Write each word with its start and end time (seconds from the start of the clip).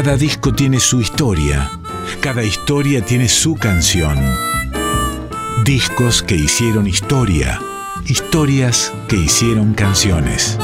Cada 0.00 0.16
disco 0.16 0.52
tiene 0.52 0.78
su 0.78 1.00
historia, 1.00 1.72
cada 2.20 2.44
historia 2.44 3.04
tiene 3.04 3.28
su 3.28 3.56
canción. 3.56 4.16
Discos 5.64 6.22
que 6.22 6.36
hicieron 6.36 6.86
historia, 6.86 7.60
historias 8.06 8.92
que 9.08 9.16
hicieron 9.16 9.74
canciones. 9.74 10.56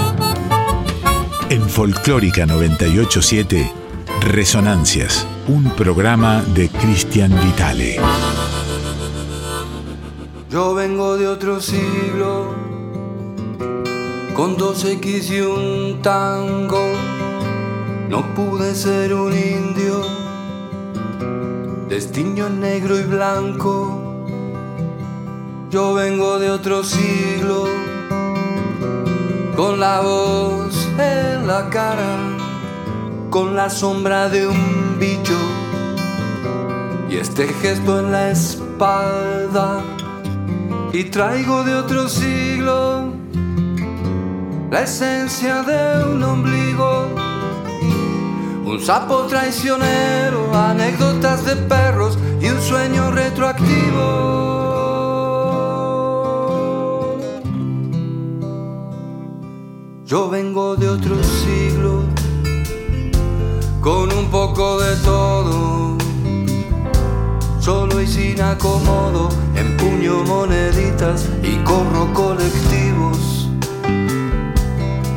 En 1.50 1.68
Folclórica 1.68 2.46
987, 2.46 3.72
Resonancias, 4.20 5.26
un 5.48 5.64
programa 5.70 6.40
de 6.54 6.68
Cristian 6.68 7.34
Vitale. 7.44 7.98
Yo 10.48 10.74
vengo 10.74 11.16
de 11.16 11.26
otro 11.26 11.60
siglo, 11.60 12.54
con 14.36 14.56
dos 14.56 14.84
X 14.84 15.28
y 15.28 15.40
un 15.40 16.02
tango. 16.02 17.13
No 18.14 18.22
pude 18.32 18.76
ser 18.76 19.12
un 19.12 19.32
indio, 19.32 20.00
destino 21.88 22.48
negro 22.48 22.96
y 22.96 23.02
blanco. 23.02 24.24
Yo 25.68 25.94
vengo 25.94 26.38
de 26.38 26.48
otro 26.52 26.84
siglo, 26.84 27.64
con 29.56 29.80
la 29.80 30.00
voz 30.00 30.88
en 30.96 31.48
la 31.48 31.68
cara, 31.70 32.16
con 33.30 33.56
la 33.56 33.68
sombra 33.68 34.28
de 34.28 34.46
un 34.46 34.96
bicho. 35.00 35.40
Y 37.10 37.16
este 37.16 37.48
gesto 37.48 37.98
en 37.98 38.12
la 38.12 38.30
espalda. 38.30 39.82
Y 40.92 41.02
traigo 41.10 41.64
de 41.64 41.74
otro 41.74 42.08
siglo. 42.08 43.12
La 44.70 44.82
esencia 44.82 45.64
de 45.64 46.12
un 46.12 46.22
ombligo, 46.22 47.23
un 48.74 48.80
sapo 48.80 49.26
traicionero, 49.28 50.52
anécdotas 50.52 51.44
de 51.44 51.54
perros 51.54 52.18
y 52.40 52.48
un 52.48 52.60
sueño 52.60 53.12
retroactivo. 53.12 54.02
Yo 60.04 60.28
vengo 60.28 60.74
de 60.74 60.88
otro 60.88 61.14
siglo, 61.22 62.02
con 63.80 64.12
un 64.12 64.28
poco 64.30 64.80
de 64.80 64.96
todo, 64.96 65.96
solo 67.60 68.00
y 68.00 68.08
sin 68.08 68.40
acomodo, 68.40 69.28
empuño 69.54 70.24
moneditas 70.24 71.28
y 71.44 71.56
corro 71.62 72.12
colectivos. 72.12 73.48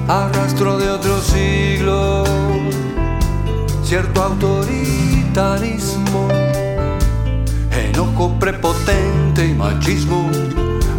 Arrastro 0.08 0.78
de 0.78 0.89
otro 0.92 1.20
siglo, 1.22 2.23
cierto 3.88 4.22
autoritarismo, 4.22 6.28
enojo 7.72 8.38
prepotente 8.38 9.46
y 9.46 9.54
machismo, 9.54 10.30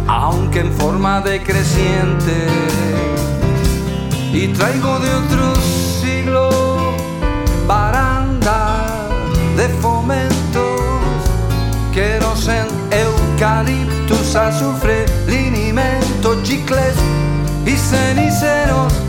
aunque 0.07 0.61
en 0.61 0.71
forma 0.71 1.21
decreciente. 1.21 2.47
Y 4.33 4.47
traigo 4.47 4.97
de 4.97 5.13
otro 5.13 5.53
siglo 6.01 6.49
baranda 7.67 8.87
de 9.55 9.69
fomentos 9.81 10.39
en 12.47 12.65
eucaliptus, 12.91 14.35
azufre, 14.35 15.05
linimento, 15.27 16.41
chicles 16.41 16.95
y 17.67 17.75
ceniceros 17.75 19.08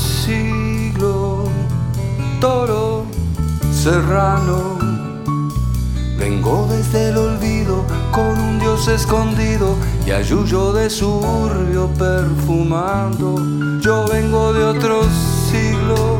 serrano. 3.91 4.77
Vengo 6.17 6.65
desde 6.69 7.09
el 7.09 7.17
olvido 7.17 7.83
con 8.13 8.39
un 8.39 8.57
dios 8.57 8.87
escondido 8.87 9.75
y 10.05 10.11
ayuyo 10.11 10.71
de 10.71 10.89
suburbio 10.89 11.89
perfumando. 11.99 13.35
Yo 13.81 14.07
vengo 14.07 14.53
de 14.53 14.63
otro 14.63 15.01
siglo, 15.49 16.19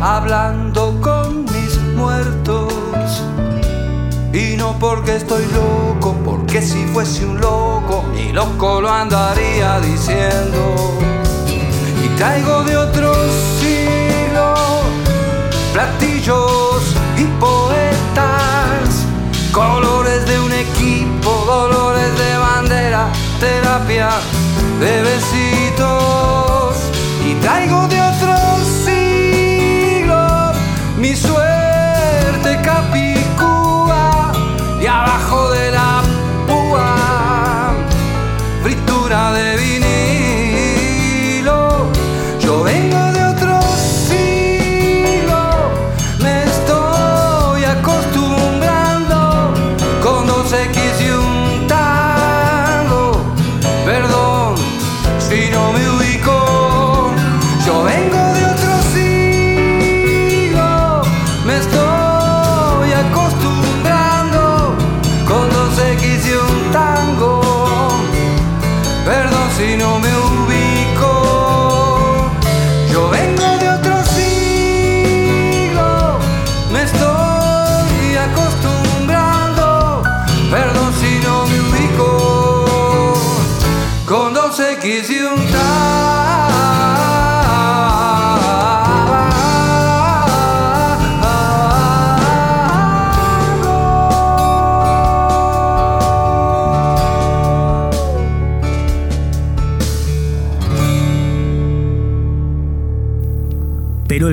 hablando 0.00 0.98
con 1.02 1.44
mis 1.44 1.78
muertos 1.94 2.72
y 4.32 4.56
no 4.56 4.78
porque 4.78 5.16
estoy 5.16 5.44
loco, 5.52 6.16
porque 6.24 6.62
si 6.62 6.82
fuese 6.94 7.26
un 7.26 7.42
loco, 7.42 8.04
ni 8.14 8.32
loco 8.32 8.80
lo 8.80 8.88
andaría 8.88 9.80
diciendo. 9.80 10.62
Y 12.02 12.08
traigo 12.16 12.64
de 12.64 12.74
otro 12.78 13.12
siglo 13.60 14.54
platillos 15.72 16.59
colores 19.52 20.26
de 20.26 20.40
un 20.40 20.52
equipo, 20.52 21.30
dolores 21.46 22.18
de 22.18 22.36
bandera, 22.38 23.08
terapia 23.38 24.10
de 24.80 25.02
besitos. 25.02 26.76
Y 27.28 27.34
traigo 27.34 27.86
de 27.88 28.00
otro 28.00 28.34
siglo 28.84 30.52
mi 30.98 31.14
suerte 31.14 32.60
capi 32.62 33.14
y 34.80 34.86
abajo 34.86 35.50
de 35.50 35.70
la 35.72 36.02
púa, 36.46 37.74
fritura 38.62 39.32
de 39.32 39.56
vinilo. 39.56 39.69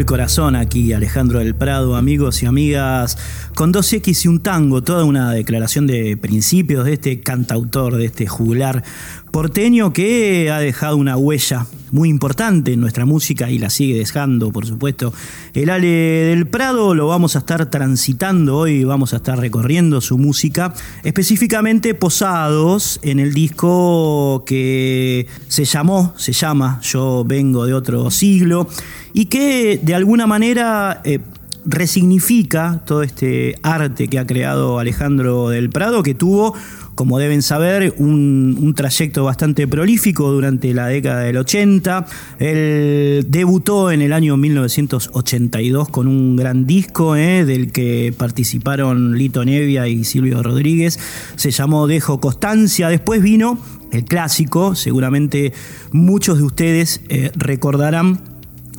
Corazón 0.07 0.56
aquí, 0.56 0.94
Alejandro 0.94 1.39
del 1.39 1.54
Prado, 1.54 1.98
amigos 1.98 2.42
y 2.42 2.45
amigas, 2.45 3.18
con 3.56 3.74
dos 3.74 3.92
X 3.92 4.24
y 4.24 4.27
un 4.30 4.39
tango, 4.39 4.81
toda 4.81 5.04
una 5.04 5.33
declaración 5.33 5.86
de 5.86 6.15
principios 6.15 6.86
de 6.86 6.94
este 6.94 7.19
cantautor, 7.19 7.98
de 7.98 8.06
este 8.06 8.25
jugular 8.25 8.83
porteño 9.31 9.92
que 9.92 10.50
ha 10.50 10.59
dejado 10.59 10.95
una 10.95 11.18
huella 11.18 11.68
muy 11.92 12.10
importante 12.10 12.74
en 12.74 12.81
nuestra 12.81 13.06
música 13.06 13.50
y 13.50 13.60
la 13.60 13.69
sigue 13.69 13.98
dejando, 13.98 14.51
por 14.51 14.66
supuesto. 14.66 15.13
El 15.54 15.69
Ale 15.69 15.88
del 15.88 16.48
Prado 16.48 16.95
lo 16.95 17.07
vamos 17.07 17.36
a 17.36 17.39
estar 17.39 17.66
transitando 17.68 18.57
hoy, 18.57 18.84
vamos 18.84 19.13
a 19.13 19.18
estar 19.18 19.39
recorriendo 19.39 20.01
su 20.01 20.18
música, 20.18 20.74
específicamente 21.04 21.94
Posados 21.94 23.00
en 23.04 23.19
el 23.19 23.34
disco 23.34 24.44
que 24.45 25.28
se 25.48 25.66
llamó, 25.66 26.13
se 26.18 26.34
llama 26.34 26.80
Yo 26.84 27.24
vengo 27.25 27.66
de 27.66 27.74
otro 27.74 28.10
siglo 28.12 28.68
y 29.13 29.25
que 29.25 29.80
de 29.81 29.95
alguna 29.95 30.28
manera 30.28 31.01
eh, 31.04 31.19
resignifica 31.68 32.81
todo 32.86 33.04
este 33.04 33.56
arte 33.62 34.07
que 34.07 34.19
ha 34.19 34.25
creado 34.25 34.80
Alejandro 34.80 35.50
del 35.50 35.69
Prado, 35.69 36.01
que 36.01 36.13
tuvo 36.13 36.54
como 36.97 37.19
deben 37.19 37.44
saber, 37.44 37.94
un, 37.99 38.73
trayecto 38.75 39.23
bastante 39.23 39.67
prolífico 39.67 40.31
durante 40.31 40.73
la 40.73 40.88
década 40.88 41.21
del 41.21 41.38
80. 41.38 42.07
Él 42.39 43.27
debutó 43.29 43.91
en 43.91 44.01
el 44.01 44.13
año 44.13 44.35
1982 44.35 45.89
con 45.89 46.07
un 46.07 46.35
gran 46.35 46.65
disco 46.65 47.15
eh, 47.15 47.45
del 47.45 47.71
que 47.71 48.15
participaron 48.17 49.15
Lito 49.15 49.45
Nevia 49.45 49.88
y 49.88 50.05
Silvio 50.05 50.41
Rodríguez. 50.41 50.99
Se 51.35 51.51
llamó 51.51 51.85
Dejo 51.85 52.19
Constancia. 52.19 52.89
Después 52.89 53.21
vino 53.21 53.59
el 53.91 54.03
clásico, 54.03 54.73
seguramente 54.73 55.53
muchos 55.91 56.39
de 56.39 56.45
ustedes 56.45 57.01
eh, 57.09 57.31
recordarán 57.35 58.21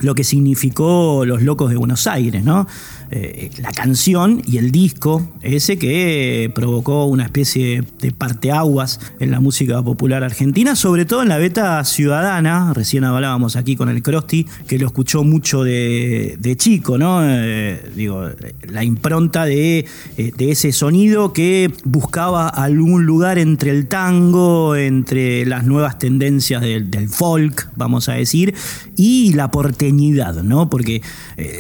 lo 0.01 0.17
que 0.17 0.25
significó 0.25 1.25
Los 1.25 1.43
Locos 1.43 1.71
de 1.71 1.77
Buenos 1.77 2.07
Aires, 2.09 2.45
¿no? 2.45 2.67
Eh, 3.11 3.51
la 3.63 3.73
canción 3.73 4.43
y 4.47 4.59
el 4.59 4.71
disco, 4.71 5.27
ese 5.41 5.79
que 5.79 6.51
provocó 6.55 7.07
una 7.07 7.25
especie 7.25 7.83
de 8.01 8.13
parteaguas 8.13 9.01
en 9.19 9.31
la 9.31 9.41
música 9.41 9.83
popular 9.83 10.23
argentina, 10.23 10.77
sobre 10.77 11.07
todo 11.07 11.23
en 11.23 11.31
la 11.31 11.39
beta 11.39 11.83
ciudadana. 11.85 12.75
Recién 12.75 13.05
hablábamos 13.05 13.57
aquí 13.57 13.77
con 13.77 13.89
el 13.89 14.03
Crosti, 14.03 14.47
que 14.67 14.79
lo 14.79 14.87
escuchó 14.87 15.25
mucho 15.25 15.65
de, 15.65 16.55
chico, 16.59 16.99
¿no? 16.99 17.21
Eh, 17.25 17.81
digo, 17.97 18.29
la 18.69 18.85
impronta 18.85 19.49
eh, 19.49 19.87
de, 20.17 20.51
ese 20.51 20.73
sonido 20.73 21.33
que 21.33 21.73
buscaba 21.85 22.49
algún 22.49 23.07
lugar 23.07 23.39
entre 23.39 23.71
el 23.71 23.87
tango, 23.87 24.77
entre 24.77 25.47
las 25.47 25.65
nuevas 25.65 25.99
tendencias 25.99 26.61
del, 26.61 27.09
folk, 27.09 27.71
vamos 27.75 28.11
a 28.11 28.15
decir, 28.15 28.55
y 28.97 29.33
la 29.33 29.51
porteñidad, 29.51 30.43
¿no? 30.43 30.69
Porque 30.69 31.01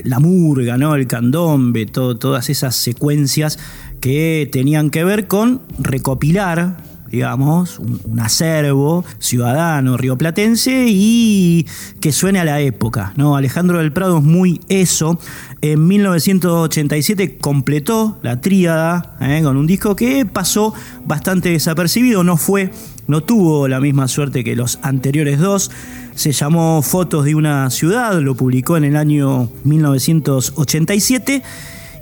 la 0.04 0.18
murga, 0.18 0.76
¿no? 0.76 0.94
El 0.94 1.06
candón 1.38 1.72
todas 2.18 2.50
esas 2.50 2.74
secuencias 2.76 3.58
que 4.00 4.48
tenían 4.50 4.90
que 4.90 5.04
ver 5.04 5.26
con 5.26 5.62
recopilar 5.78 6.76
digamos, 7.10 7.78
un, 7.78 8.20
acervo 8.20 9.02
ciudadano 9.18 9.96
rioplatense 9.96 10.86
y 10.88 11.66
que 12.00 12.12
suene 12.12 12.38
a 12.38 12.44
la 12.44 12.60
época. 12.60 13.14
¿no? 13.16 13.36
Alejandro 13.36 13.78
del 13.78 13.92
Prado 13.92 14.18
es 14.18 14.24
muy 14.24 14.60
eso. 14.68 15.18
En 15.62 15.86
1987 15.88 17.38
completó 17.38 18.18
la 18.22 18.40
tríada 18.40 19.16
¿eh? 19.20 19.40
con 19.42 19.56
un 19.56 19.66
disco 19.66 19.96
que 19.96 20.26
pasó 20.26 20.74
bastante 21.06 21.48
desapercibido, 21.48 22.24
no 22.24 22.36
fue, 22.36 22.70
no 23.06 23.22
tuvo 23.22 23.68
la 23.68 23.80
misma 23.80 24.06
suerte 24.06 24.44
que 24.44 24.54
los 24.54 24.78
anteriores 24.82 25.38
dos 25.38 25.70
se 26.18 26.32
llamó 26.32 26.82
Fotos 26.82 27.24
de 27.26 27.36
una 27.36 27.70
ciudad, 27.70 28.20
lo 28.20 28.34
publicó 28.34 28.76
en 28.76 28.82
el 28.82 28.96
año 28.96 29.48
1987 29.62 31.44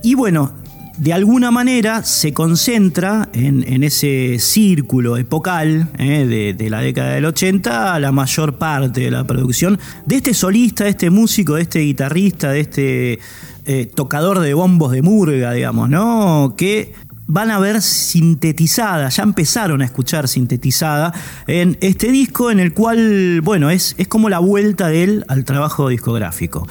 y 0.03 0.15
bueno, 0.15 0.53
de 0.97 1.13
alguna 1.13 1.51
manera 1.51 2.03
se 2.03 2.33
concentra 2.33 3.29
en, 3.35 3.83
ese 3.83 4.39
círculo 4.39 5.19
epocal 5.19 5.91
eh, 5.99 6.55
de, 6.57 6.71
la 6.71 6.81
década 6.81 7.13
del 7.13 7.27
80 7.27 8.01
la 8.01 8.11
mayor 8.11 8.55
parte 8.55 9.03
de 9.03 9.11
la 9.11 9.27
producción 9.27 9.79
de 10.07 10.17
este 10.17 10.33
solista, 10.33 10.85
de 10.85 10.91
este 10.91 11.11
músico, 11.11 11.57
de 11.57 11.63
este 11.63 11.81
guitarrista, 11.81 12.53
de 12.53 12.61
este 12.61 13.19
eh, 13.67 13.85
tocador 13.85 14.41
de 14.41 14.55
bombos 14.55 14.93
de 14.93 15.03
murga, 15.03 15.53
digamos, 15.53 15.91
¿no? 15.91 16.55
Que 16.57 16.95
van 17.27 17.51
a 17.51 17.59
ver 17.59 17.83
sintetizada, 17.83 19.09
ya 19.09 19.23
empezaron 19.23 19.83
a 19.83 19.85
escuchar 19.85 20.29
sintetizada 20.29 21.13
en 21.47 21.77
este 21.81 22.11
disco 22.11 22.51
en 22.51 22.61
el 22.61 22.73
cual, 22.73 23.41
bueno, 23.43 23.71
es, 23.71 23.95
es 23.99 24.09
como 24.09 24.29
la 24.29 24.39
vuelta 24.39 24.89
de 24.89 25.05
él 25.05 25.25
al 25.29 25.45
trabajo 25.45 25.89
discográfico. 25.89 26.67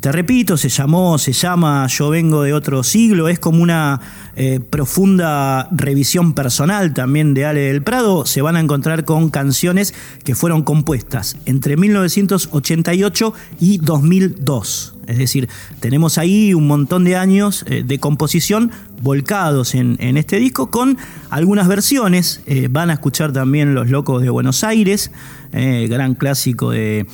Te 0.00 0.12
repito, 0.12 0.58
se 0.58 0.68
llamó, 0.68 1.16
se 1.18 1.32
llama 1.32 1.86
Yo 1.86 2.10
vengo 2.10 2.42
de 2.42 2.52
otro 2.52 2.82
siglo, 2.82 3.28
es 3.28 3.38
como 3.38 3.62
una 3.62 4.00
eh, 4.36 4.60
profunda 4.60 5.68
revisión 5.72 6.34
personal 6.34 6.92
también 6.92 7.32
de 7.32 7.46
Ale 7.46 7.60
del 7.60 7.82
Prado. 7.82 8.26
Se 8.26 8.42
van 8.42 8.56
a 8.56 8.60
encontrar 8.60 9.06
con 9.06 9.30
canciones 9.30 9.94
que 10.22 10.34
fueron 10.34 10.62
compuestas 10.62 11.38
entre 11.46 11.78
1988 11.78 13.32
y 13.58 13.78
2002. 13.78 14.96
Es 15.06 15.16
decir, 15.16 15.48
tenemos 15.80 16.18
ahí 16.18 16.52
un 16.52 16.66
montón 16.66 17.04
de 17.04 17.16
años 17.16 17.64
eh, 17.66 17.82
de 17.82 17.98
composición 17.98 18.72
volcados 19.00 19.74
en, 19.74 19.96
este 20.18 20.36
disco 20.36 20.70
con 20.70 20.98
algunas 21.30 21.68
versiones. 21.68 22.42
Eh, 22.46 22.68
van 22.70 22.90
a 22.90 22.94
escuchar 22.94 23.32
también 23.32 23.74
Los 23.74 23.88
Locos 23.88 24.20
de 24.22 24.28
Buenos 24.28 24.62
Aires, 24.62 25.10
gran 25.52 26.14
clásico 26.14 26.70
de 26.70 27.06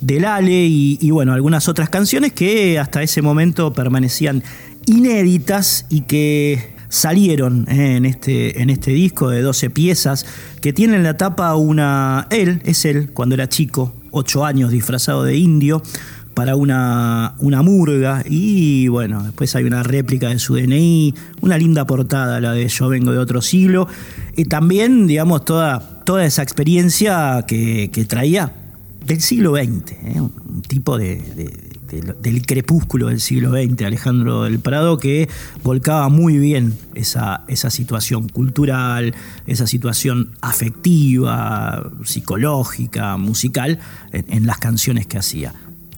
del 0.00 0.24
Ale 0.24 0.66
y, 0.66 1.10
bueno, 1.10 1.32
algunas 1.32 1.68
otras 1.68 1.88
canciones 1.88 2.32
que 2.32 2.78
hasta 2.78 3.02
ese 3.02 3.22
momento 3.22 3.72
permanecían 3.72 4.42
inéditas 4.86 5.86
y 5.90 6.02
que 6.02 6.70
salieron 6.88 7.66
eh, 7.68 7.96
en, 7.96 8.06
este, 8.06 8.62
en 8.62 8.70
este 8.70 8.92
disco 8.92 9.28
de 9.28 9.42
12 9.42 9.70
piezas 9.70 10.24
que 10.60 10.72
tiene 10.72 10.96
en 10.96 11.02
la 11.02 11.16
tapa 11.16 11.54
una... 11.54 12.26
Él, 12.30 12.62
es 12.64 12.84
él, 12.84 13.10
cuando 13.12 13.34
era 13.34 13.48
chico, 13.48 13.94
8 14.10 14.44
años 14.44 14.70
disfrazado 14.70 15.24
de 15.24 15.36
indio 15.36 15.82
para 16.32 16.54
una, 16.56 17.34
una 17.40 17.62
murga. 17.62 18.22
Y 18.24 18.88
bueno, 18.88 19.24
después 19.24 19.54
hay 19.56 19.64
una 19.64 19.82
réplica 19.82 20.28
de 20.28 20.38
su 20.38 20.54
DNI, 20.54 21.14
una 21.40 21.58
linda 21.58 21.86
portada, 21.86 22.40
la 22.40 22.52
de 22.52 22.68
Yo 22.68 22.88
vengo 22.88 23.12
de 23.12 23.18
otro 23.18 23.42
siglo, 23.42 23.88
y 24.36 24.44
también, 24.44 25.06
digamos, 25.08 25.44
toda, 25.44 26.02
toda 26.04 26.24
esa 26.24 26.42
experiencia 26.42 27.44
que 27.46 28.06
traía 28.08 28.52
del 29.08 29.20
siglo 29.22 29.56
XX, 29.56 29.92
¿eh? 29.92 30.20
un 30.20 30.62
tipo 30.62 30.98
de, 30.98 31.20
del 32.20 32.46
crepúsculo 32.46 33.08
del 33.08 33.20
siglo 33.20 33.50
XX, 33.52 33.82
Alejandro 33.82 34.44
del 34.44 34.60
Prado, 34.60 34.98
que 34.98 35.28
volcaba 35.64 36.08
muy 36.10 36.38
bien 36.38 36.74
esa, 36.94 37.44
esa 37.48 37.70
situación 37.70 38.28
cultural, 38.28 39.14
esa 39.46 39.66
situación 39.66 40.32
afectiva, 40.42 41.90
psicológica, 42.04 43.16
musical, 43.16 43.78
en 44.12 44.46
las 44.46 44.58
canciones 44.58 45.06
que 45.06 45.18
hacía. 45.18 45.54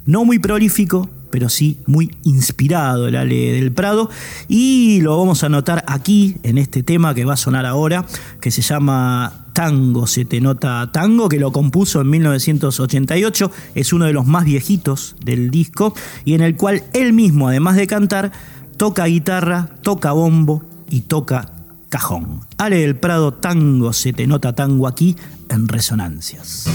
No 0.07 0.25
muy 0.25 0.39
prolífico, 0.39 1.11
pero 1.31 1.49
sí 1.49 1.81
muy 1.87 2.15
inspirado 2.25 3.09
el 3.09 3.17
Ale 3.17 3.53
del 3.53 3.73
Prado. 3.73 4.11
Y 4.49 5.01
lo 5.03 5.17
vamos 5.19 5.45
a 5.45 5.49
notar 5.49 5.85
aquí, 5.87 6.37
en 6.43 6.59
este 6.59 6.83
tema 6.83 7.15
que 7.15 7.25
va 7.25 7.35
a 7.35 7.37
sonar 7.37 7.67
ahora, 7.67 8.05
que 8.41 8.51
se 8.51 8.63
llama 8.63 9.47
Tango, 9.53 10.07
se 10.07 10.25
te 10.25 10.41
nota 10.41 10.91
tango, 10.93 11.29
que 11.29 11.39
lo 11.39 11.53
compuso 11.53 12.01
en 12.01 12.11
1988, 12.11 13.51
es 13.75 13.93
uno 13.93 14.07
de 14.07 14.13
los 14.13 14.27
más 14.27 14.45
viejitos 14.45 15.17
del 15.25 15.51
disco, 15.51 15.95
y 16.25 16.35
en 16.35 16.41
el 16.41 16.57
cual 16.57 16.85
él 16.93 17.13
mismo, 17.13 17.49
además 17.49 17.77
de 17.77 17.87
cantar, 17.87 18.33
toca 18.77 19.05
guitarra, 19.07 19.69
toca 19.83 20.13
bombo 20.13 20.63
y 20.89 21.03
toca 21.03 21.53
cajón. 21.89 22.41
Ale 22.57 22.79
del 22.79 22.97
Prado, 22.97 23.35
tango, 23.35 23.93
se 23.93 24.13
te 24.13 24.27
nota 24.27 24.55
tango 24.55 24.87
aquí 24.87 25.17
en 25.49 25.69
Resonancias. 25.69 26.67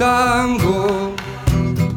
Tango. 0.00 1.14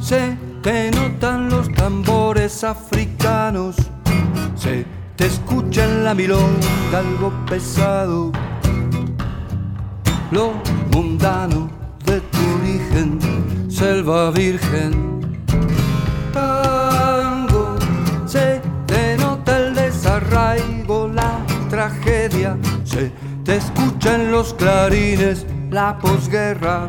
Se 0.01 0.37
te 0.61 0.91
notan 0.91 1.49
los 1.49 1.71
tambores 1.71 2.65
africanos, 2.65 3.77
se 4.55 4.85
te 5.15 5.27
escucha 5.27 5.85
en 5.85 6.03
la 6.03 6.13
milonga 6.13 6.99
algo 6.99 7.31
pesado. 7.49 8.33
Lo 10.31 10.51
mundano 10.91 11.69
de 12.05 12.19
tu 12.19 12.39
origen, 12.59 13.19
selva 13.69 14.31
virgen. 14.31 14.91
Tango, 16.33 17.77
se 18.25 18.61
te 18.85 19.15
nota 19.17 19.57
el 19.59 19.75
desarraigo, 19.75 21.07
la 21.07 21.39
tragedia, 21.69 22.57
se 22.83 23.13
te 23.45 23.55
escucha 23.55 24.15
en 24.15 24.29
los 24.33 24.53
clarines 24.55 25.45
la 25.71 25.97
posguerra 25.99 26.85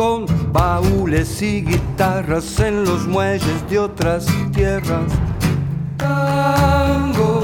con 0.00 0.24
baúles 0.50 1.42
y 1.42 1.60
guitarras 1.60 2.58
en 2.58 2.86
los 2.86 3.06
muelles 3.06 3.68
de 3.68 3.78
otras 3.78 4.24
tierras. 4.50 5.12
Tango, 5.98 7.42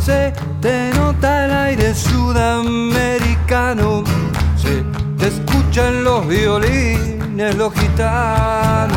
se 0.00 0.32
te 0.62 0.90
nota 0.94 1.44
el 1.44 1.52
aire 1.52 1.94
sudamericano, 1.94 4.04
se 4.56 4.82
te 5.18 5.26
escuchan 5.26 6.02
los 6.02 6.26
violines, 6.26 7.54
los 7.56 7.74
gitanos. 7.74 8.96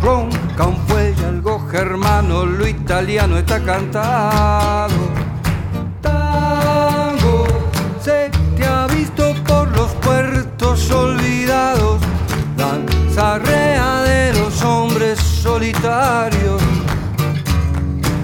Ronca 0.00 0.64
un 0.64 0.78
fuelle, 0.88 1.26
algo 1.26 1.60
germano, 1.68 2.46
lo 2.46 2.66
italiano 2.66 3.36
está 3.36 3.62
cantado. 3.62 4.94
Tango 6.00 7.44
se 8.00 8.30
te 8.56 8.64
ha 8.64 8.86
visto 8.86 9.34
por 9.46 9.68
los 9.76 9.90
puertos 9.96 10.45
olvidados, 10.90 12.00
danza 12.56 13.38
rea 13.38 14.02
de 14.02 14.32
los 14.34 14.62
hombres 14.62 15.18
solitarios 15.18 16.62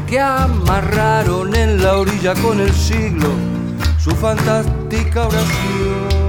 que 0.07 0.21
amarraron 0.21 1.55
en 1.55 1.83
la 1.83 1.99
orilla 1.99 2.35
con 2.35 2.61
el 2.61 2.73
siglo 2.73 3.29
su 3.99 4.11
fantástica 4.11 5.27
oración. 5.29 6.22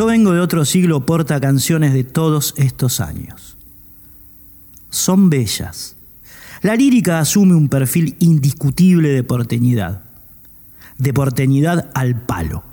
Yo 0.00 0.06
vengo 0.06 0.32
de 0.32 0.40
otro 0.40 0.64
siglo 0.64 1.04
porta 1.04 1.38
canciones 1.40 1.92
de 1.92 2.04
todos 2.04 2.54
estos 2.56 3.00
años. 3.00 3.58
Son 4.88 5.28
bellas. 5.28 5.94
La 6.62 6.74
lírica 6.74 7.18
asume 7.18 7.54
un 7.54 7.68
perfil 7.68 8.16
indiscutible 8.18 9.10
de 9.10 9.22
porteñidad. 9.22 10.04
De 10.96 11.12
porteñidad 11.12 11.90
al 11.92 12.18
palo. 12.18 12.64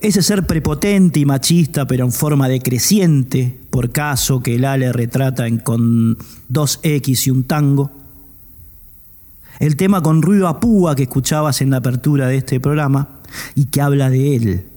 Ese 0.00 0.20
ser 0.20 0.44
prepotente 0.44 1.20
y 1.20 1.24
machista, 1.24 1.86
pero 1.86 2.04
en 2.04 2.10
forma 2.10 2.48
decreciente, 2.48 3.60
por 3.70 3.92
caso 3.92 4.42
que 4.42 4.56
el 4.56 4.64
Ale 4.64 4.92
retrata 4.92 5.46
en 5.46 5.58
con 5.58 6.18
dos 6.48 6.80
X 6.82 7.28
y 7.28 7.30
un 7.30 7.44
tango. 7.44 7.92
El 9.60 9.76
tema 9.76 10.02
con 10.02 10.22
ruido 10.22 10.48
a 10.48 10.58
púa 10.58 10.96
que 10.96 11.04
escuchabas 11.04 11.62
en 11.62 11.70
la 11.70 11.76
apertura 11.76 12.26
de 12.26 12.38
este 12.38 12.58
programa 12.58 13.20
y 13.54 13.66
que 13.66 13.80
habla 13.80 14.10
de 14.10 14.34
él, 14.34 14.71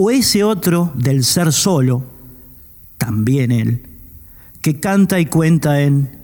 o 0.00 0.12
ese 0.12 0.44
otro 0.44 0.92
del 0.94 1.24
ser 1.24 1.52
solo, 1.52 2.04
también 2.98 3.50
él, 3.50 3.82
que 4.62 4.78
canta 4.78 5.18
y 5.18 5.26
cuenta 5.26 5.82
en 5.82 6.16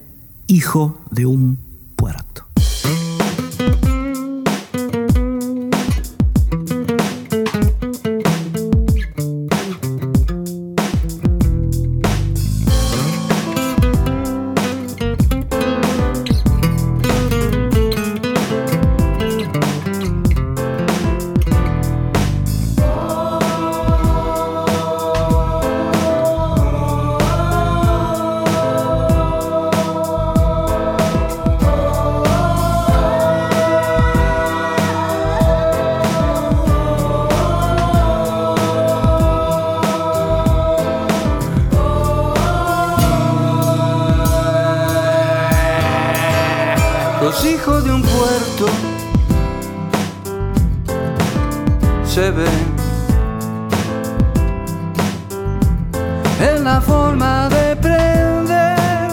Hijo 0.47 1.00
de 1.11 1.26
un 1.26 1.59
puerto. 1.97 2.44
la 56.75 56.81
forma 56.81 57.49
de 57.50 57.76
prender 57.76 59.09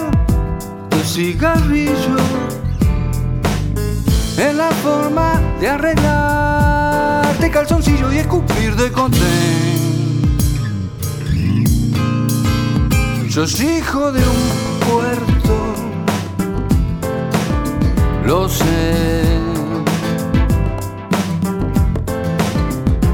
tu 0.90 0.98
cigarrillo, 1.14 2.16
es 4.36 4.54
la 4.62 4.70
forma 4.84 5.40
de 5.60 5.68
arreglarte 5.68 7.50
calzoncillo 7.52 8.12
y 8.12 8.18
escupir 8.18 8.74
de 8.74 8.90
contén. 8.90 9.20
Sos 13.30 13.60
hijo 13.60 14.10
de 14.10 14.22
un 14.36 14.42
puerto, 14.88 15.54
lo 18.26 18.48
sé. 18.48 19.28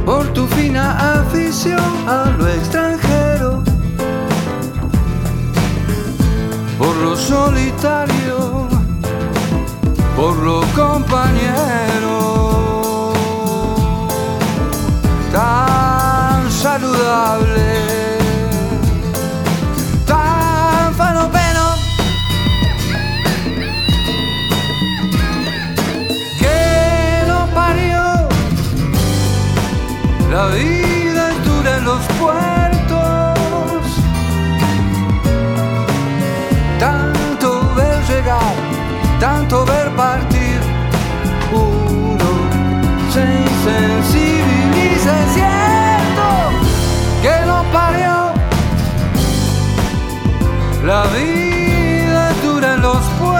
Por 0.07 0.26
tu 0.33 0.47
fina 0.57 0.85
afición 1.21 1.90
a 2.07 2.31
lo 2.38 2.49
extranjero 2.49 3.18
solitario 7.19 8.69
por 10.17 10.37
lo 10.37 10.61
compañero. 10.75 12.17
Tan 15.33 16.50
saludable 16.50 17.69
tan 20.07 20.95
fanopeno 20.95 21.67
que 26.40 27.25
no 27.28 27.47
parió 27.55 28.28
la 30.31 30.47
vida 30.49 30.68
ver 39.49 39.90
partir. 39.97 40.61
Uno 41.52 42.31
se 43.12 43.21
insensibiliza 43.21 45.11
es 45.25 45.33
cierto 45.33 46.26
que 47.23 47.47
no 47.47 47.64
parió. 47.73 48.33
La 50.85 51.05
vida 51.05 52.33
dura 52.45 52.75
en 52.75 52.83
los 52.83 53.02
puertos. 53.21 53.38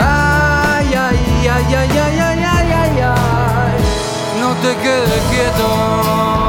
Ay 0.00 0.94
ay 0.94 1.18
ay 1.48 1.74
ay 1.74 1.96
ay 1.96 2.20
ay 2.20 2.72
ay 2.82 3.00
ay. 3.00 3.78
No 4.40 4.52
te 4.62 4.76
quedes 4.76 5.22
quieto 5.30 6.45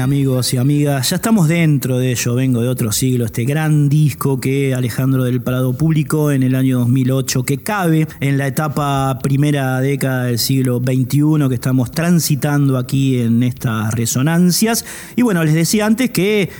amigos 0.00 0.54
y 0.54 0.56
amigas, 0.56 1.10
ya 1.10 1.16
estamos 1.16 1.46
dentro 1.46 1.98
de 1.98 2.12
ello, 2.12 2.34
vengo 2.34 2.62
de 2.62 2.68
otro 2.68 2.90
siglo, 2.92 3.24
este 3.26 3.44
gran 3.44 3.88
disco 3.88 4.40
que 4.40 4.74
Alejandro 4.74 5.24
del 5.24 5.42
Prado 5.42 5.74
publicó 5.74 6.32
en 6.32 6.42
el 6.42 6.54
año 6.54 6.80
2008, 6.80 7.42
que 7.44 7.58
cabe 7.58 8.08
en 8.20 8.38
la 8.38 8.46
etapa 8.46 9.18
primera 9.22 9.80
década 9.80 10.24
del 10.24 10.38
siglo 10.38 10.78
XXI 10.78 11.48
que 11.48 11.54
estamos 11.54 11.90
transitando 11.92 12.78
aquí 12.78 13.18
en 13.18 13.42
estas 13.42 13.92
resonancias. 13.94 14.84
Y 15.16 15.22
bueno, 15.22 15.44
les 15.44 15.54
decía 15.54 15.86
antes 15.86 16.10
que 16.10 16.50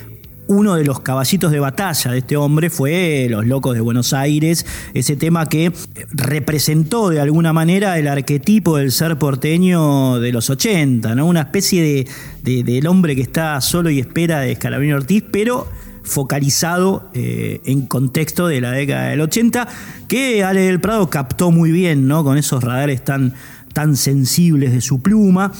uno 0.50 0.74
de 0.74 0.84
los 0.84 0.98
caballitos 1.00 1.52
de 1.52 1.60
batalla 1.60 2.10
de 2.10 2.18
este 2.18 2.36
hombre 2.36 2.70
fue 2.70 3.28
Los 3.30 3.46
Locos 3.46 3.74
de 3.74 3.80
Buenos 3.80 4.12
Aires, 4.12 4.66
ese 4.94 5.14
tema 5.14 5.48
que 5.48 5.72
representó 6.10 7.08
de 7.08 7.20
alguna 7.20 7.52
manera 7.52 7.96
el 8.00 8.08
arquetipo 8.08 8.76
del 8.78 8.90
ser 8.90 9.16
porteño 9.16 10.18
de 10.18 10.32
los 10.32 10.50
80, 10.50 11.14
¿no? 11.14 11.26
una 11.26 11.42
especie 11.42 11.82
de, 11.82 12.08
de- 12.42 12.64
del 12.64 12.86
hombre 12.88 13.14
que 13.14 13.22
está 13.22 13.60
solo 13.60 13.90
y 13.90 14.00
espera 14.00 14.40
de 14.40 14.50
Escalabrini 14.52 14.92
Ortiz, 14.92 15.22
pero 15.30 15.68
focalizado 16.02 17.08
eh, 17.14 17.60
en 17.64 17.82
contexto 17.82 18.48
de 18.48 18.60
la 18.60 18.72
década 18.72 19.10
del 19.10 19.20
80, 19.20 19.68
que 20.08 20.42
Ale 20.42 20.62
del 20.62 20.80
Prado 20.80 21.08
captó 21.10 21.52
muy 21.52 21.70
bien, 21.70 22.08
¿no? 22.08 22.24
con 22.24 22.36
esos 22.36 22.64
radares 22.64 23.04
tan, 23.04 23.34
tan 23.72 23.94
sensibles 23.96 24.72
de 24.72 24.80
su 24.80 25.00
pluma. 25.00 25.52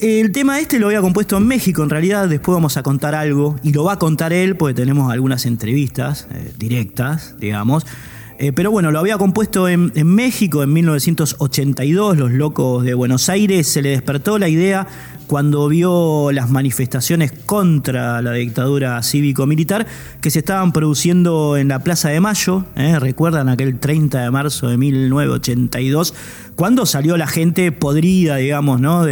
El 0.00 0.32
tema 0.32 0.58
este 0.58 0.78
lo 0.78 0.86
había 0.86 1.00
compuesto 1.00 1.36
en 1.36 1.46
México, 1.46 1.82
en 1.82 1.90
realidad 1.90 2.28
después 2.28 2.54
vamos 2.54 2.76
a 2.76 2.82
contar 2.82 3.14
algo, 3.14 3.56
y 3.62 3.72
lo 3.72 3.84
va 3.84 3.94
a 3.94 3.98
contar 3.98 4.32
él, 4.32 4.56
porque 4.56 4.74
tenemos 4.74 5.12
algunas 5.12 5.46
entrevistas 5.46 6.26
eh, 6.32 6.52
directas, 6.58 7.36
digamos. 7.38 7.86
Eh, 8.38 8.52
pero 8.52 8.72
bueno, 8.72 8.90
lo 8.90 8.98
había 8.98 9.16
compuesto 9.16 9.68
en, 9.68 9.92
México 10.04 10.64
en 10.64 10.72
1982, 10.72 12.16
Los 12.16 12.32
Locos 12.32 12.84
de 12.84 12.92
Buenos 12.94 13.28
Aires, 13.28 13.68
se 13.68 13.80
le 13.80 13.90
despertó 13.90 14.38
la 14.38 14.48
idea 14.48 14.88
cuando 15.28 15.68
vio 15.68 16.32
las 16.32 16.50
manifestaciones 16.50 17.30
contra 17.30 18.20
la 18.20 18.32
dictadura 18.32 19.00
cívico-militar 19.02 19.86
que 20.20 20.30
se 20.30 20.40
estaban 20.40 20.72
produciendo 20.72 21.56
en 21.56 21.68
la 21.68 21.78
Plaza 21.78 22.08
de 22.08 22.20
Mayo, 22.20 22.66
¿eh? 22.74 22.98
recuerdan 22.98 23.48
aquel 23.48 23.78
30 23.78 24.22
de 24.22 24.30
marzo 24.32 24.68
de 24.68 24.78
1982, 24.78 26.12
cuando 26.56 26.86
salió 26.86 27.16
la 27.16 27.28
gente 27.28 27.70
podrida, 27.70 28.36
digamos, 28.36 28.80
¿no? 28.80 29.04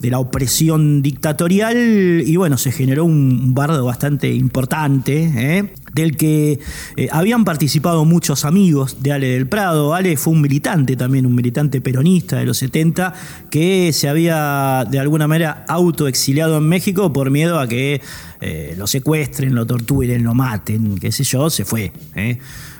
De 0.00 0.10
la 0.10 0.18
opresión 0.18 1.02
dictatorial 1.02 2.22
y 2.24 2.36
bueno, 2.36 2.56
se 2.56 2.72
generó 2.72 3.04
un 3.04 3.54
bardo 3.54 3.84
bastante 3.84 4.32
importante, 4.32 5.30
¿eh? 5.36 5.74
del 5.92 6.16
que 6.16 6.58
eh, 6.96 7.08
habían 7.12 7.44
participado 7.44 8.04
muchos 8.06 8.44
amigos 8.46 9.02
de 9.02 9.12
Ale 9.12 9.28
del 9.28 9.46
Prado. 9.46 9.94
Ale 9.94 10.16
fue 10.16 10.32
un 10.32 10.40
militante 10.40 10.96
también, 10.96 11.26
un 11.26 11.34
militante 11.34 11.82
peronista 11.82 12.38
de 12.38 12.46
los 12.46 12.56
70, 12.58 13.12
que 13.50 13.92
se 13.92 14.08
había 14.08 14.86
de 14.90 14.98
alguna 14.98 15.28
manera 15.28 15.64
autoexiliado 15.68 16.56
en 16.58 16.64
México 16.64 17.12
por 17.12 17.30
miedo 17.30 17.60
a 17.60 17.68
que 17.68 18.00
eh, 18.40 18.74
lo 18.78 18.86
secuestren, 18.86 19.54
lo 19.54 19.66
torturen, 19.66 20.24
lo 20.24 20.32
maten, 20.34 20.98
qué 20.98 21.12
sé 21.12 21.24
yo, 21.24 21.50
se 21.50 21.66
fue. 21.66 21.92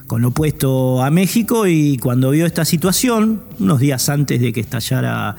con 0.07 0.23
lo 0.23 0.29
opuesto 0.29 1.03
a 1.03 1.11
México 1.11 1.67
y 1.67 1.99
cuando 1.99 2.31
vio 2.31 2.47
esta 2.47 2.65
situación, 2.65 3.43
unos 3.59 3.79
días 3.79 4.09
antes 4.09 4.41
de 4.41 4.53
que 4.53 4.61
estallara 4.61 5.37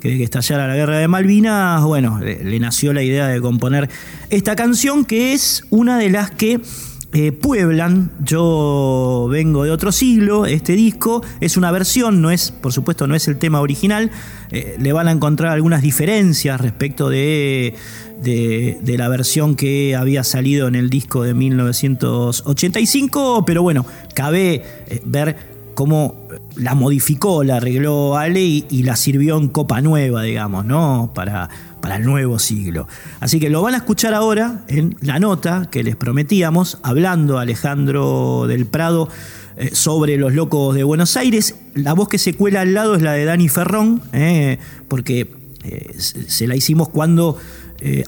que, 0.00 0.22
estallara 0.22 0.66
la 0.66 0.76
guerra 0.76 0.98
de 0.98 1.08
Malvinas, 1.08 1.82
bueno, 1.84 2.20
le, 2.20 2.60
nació 2.60 2.92
la 2.92 3.02
idea 3.02 3.28
de 3.28 3.40
componer 3.40 3.88
esta 4.30 4.56
canción 4.56 5.04
que 5.04 5.32
es 5.32 5.64
una 5.70 5.98
de 5.98 6.10
las 6.10 6.30
que 6.30 6.60
eh, 7.14 7.32
pueblan, 7.32 8.12
yo 8.22 9.28
vengo 9.30 9.64
de 9.64 9.70
otro 9.70 9.92
siglo, 9.92 10.44
este 10.44 10.74
disco 10.74 11.24
es 11.40 11.56
una 11.56 11.72
versión, 11.72 12.20
no 12.20 12.30
es, 12.30 12.52
por 12.52 12.74
supuesto, 12.74 13.06
no 13.06 13.14
es 13.14 13.28
el 13.28 13.38
tema 13.38 13.62
original, 13.62 14.10
eh, 14.50 14.76
le 14.78 14.92
van 14.92 15.08
a 15.08 15.12
encontrar 15.12 15.52
algunas 15.52 15.80
diferencias 15.80 16.60
respecto 16.60 17.08
de, 17.08 17.74
de, 18.22 18.94
la 18.98 19.08
versión 19.08 19.56
que 19.56 19.96
había 19.96 20.22
salido 20.22 20.68
en 20.68 20.74
el 20.74 20.90
disco 20.90 21.22
de 21.22 21.32
1985, 21.32 23.46
pero 23.46 23.62
bueno, 23.62 23.86
cabe 24.14 24.62
eh, 24.88 25.00
ver 25.04 25.56
cómo 25.74 26.27
la 26.58 26.74
modificó, 26.74 27.44
la 27.44 27.56
arregló 27.56 28.16
Ale 28.16 28.42
y, 28.42 28.82
la 28.82 28.96
sirvió 28.96 29.38
en 29.38 29.48
copa 29.48 29.80
nueva, 29.80 30.22
digamos, 30.22 30.64
¿no? 30.64 31.12
Para, 31.14 31.48
para 31.80 31.96
el 31.96 32.04
nuevo 32.04 32.38
siglo. 32.38 32.88
Así 33.20 33.38
que 33.40 33.48
lo 33.48 33.62
van 33.62 33.74
a 33.74 33.78
escuchar 33.78 34.12
ahora 34.12 34.64
en 34.68 34.96
la 35.00 35.18
nota 35.20 35.68
que 35.70 35.82
les 35.82 35.96
prometíamos, 35.96 36.78
hablando 36.82 37.38
Alejandro 37.38 38.46
del 38.48 38.66
Prado 38.66 39.08
eh, 39.56 39.70
sobre 39.72 40.16
los 40.16 40.34
locos 40.34 40.74
de 40.74 40.82
Buenos 40.82 41.16
Aires. 41.16 41.54
La 41.74 41.92
voz 41.92 42.08
que 42.08 42.18
se 42.18 42.34
cuela 42.34 42.62
al 42.62 42.74
lado 42.74 42.96
es 42.96 43.02
la 43.02 43.12
de 43.12 43.24
Dani 43.24 43.48
Ferrón, 43.48 44.02
eh, 44.12 44.58
porque 44.88 45.30
eh, 45.62 45.94
se 45.98 46.46
la 46.46 46.56
hicimos 46.56 46.88
cuando 46.88 47.38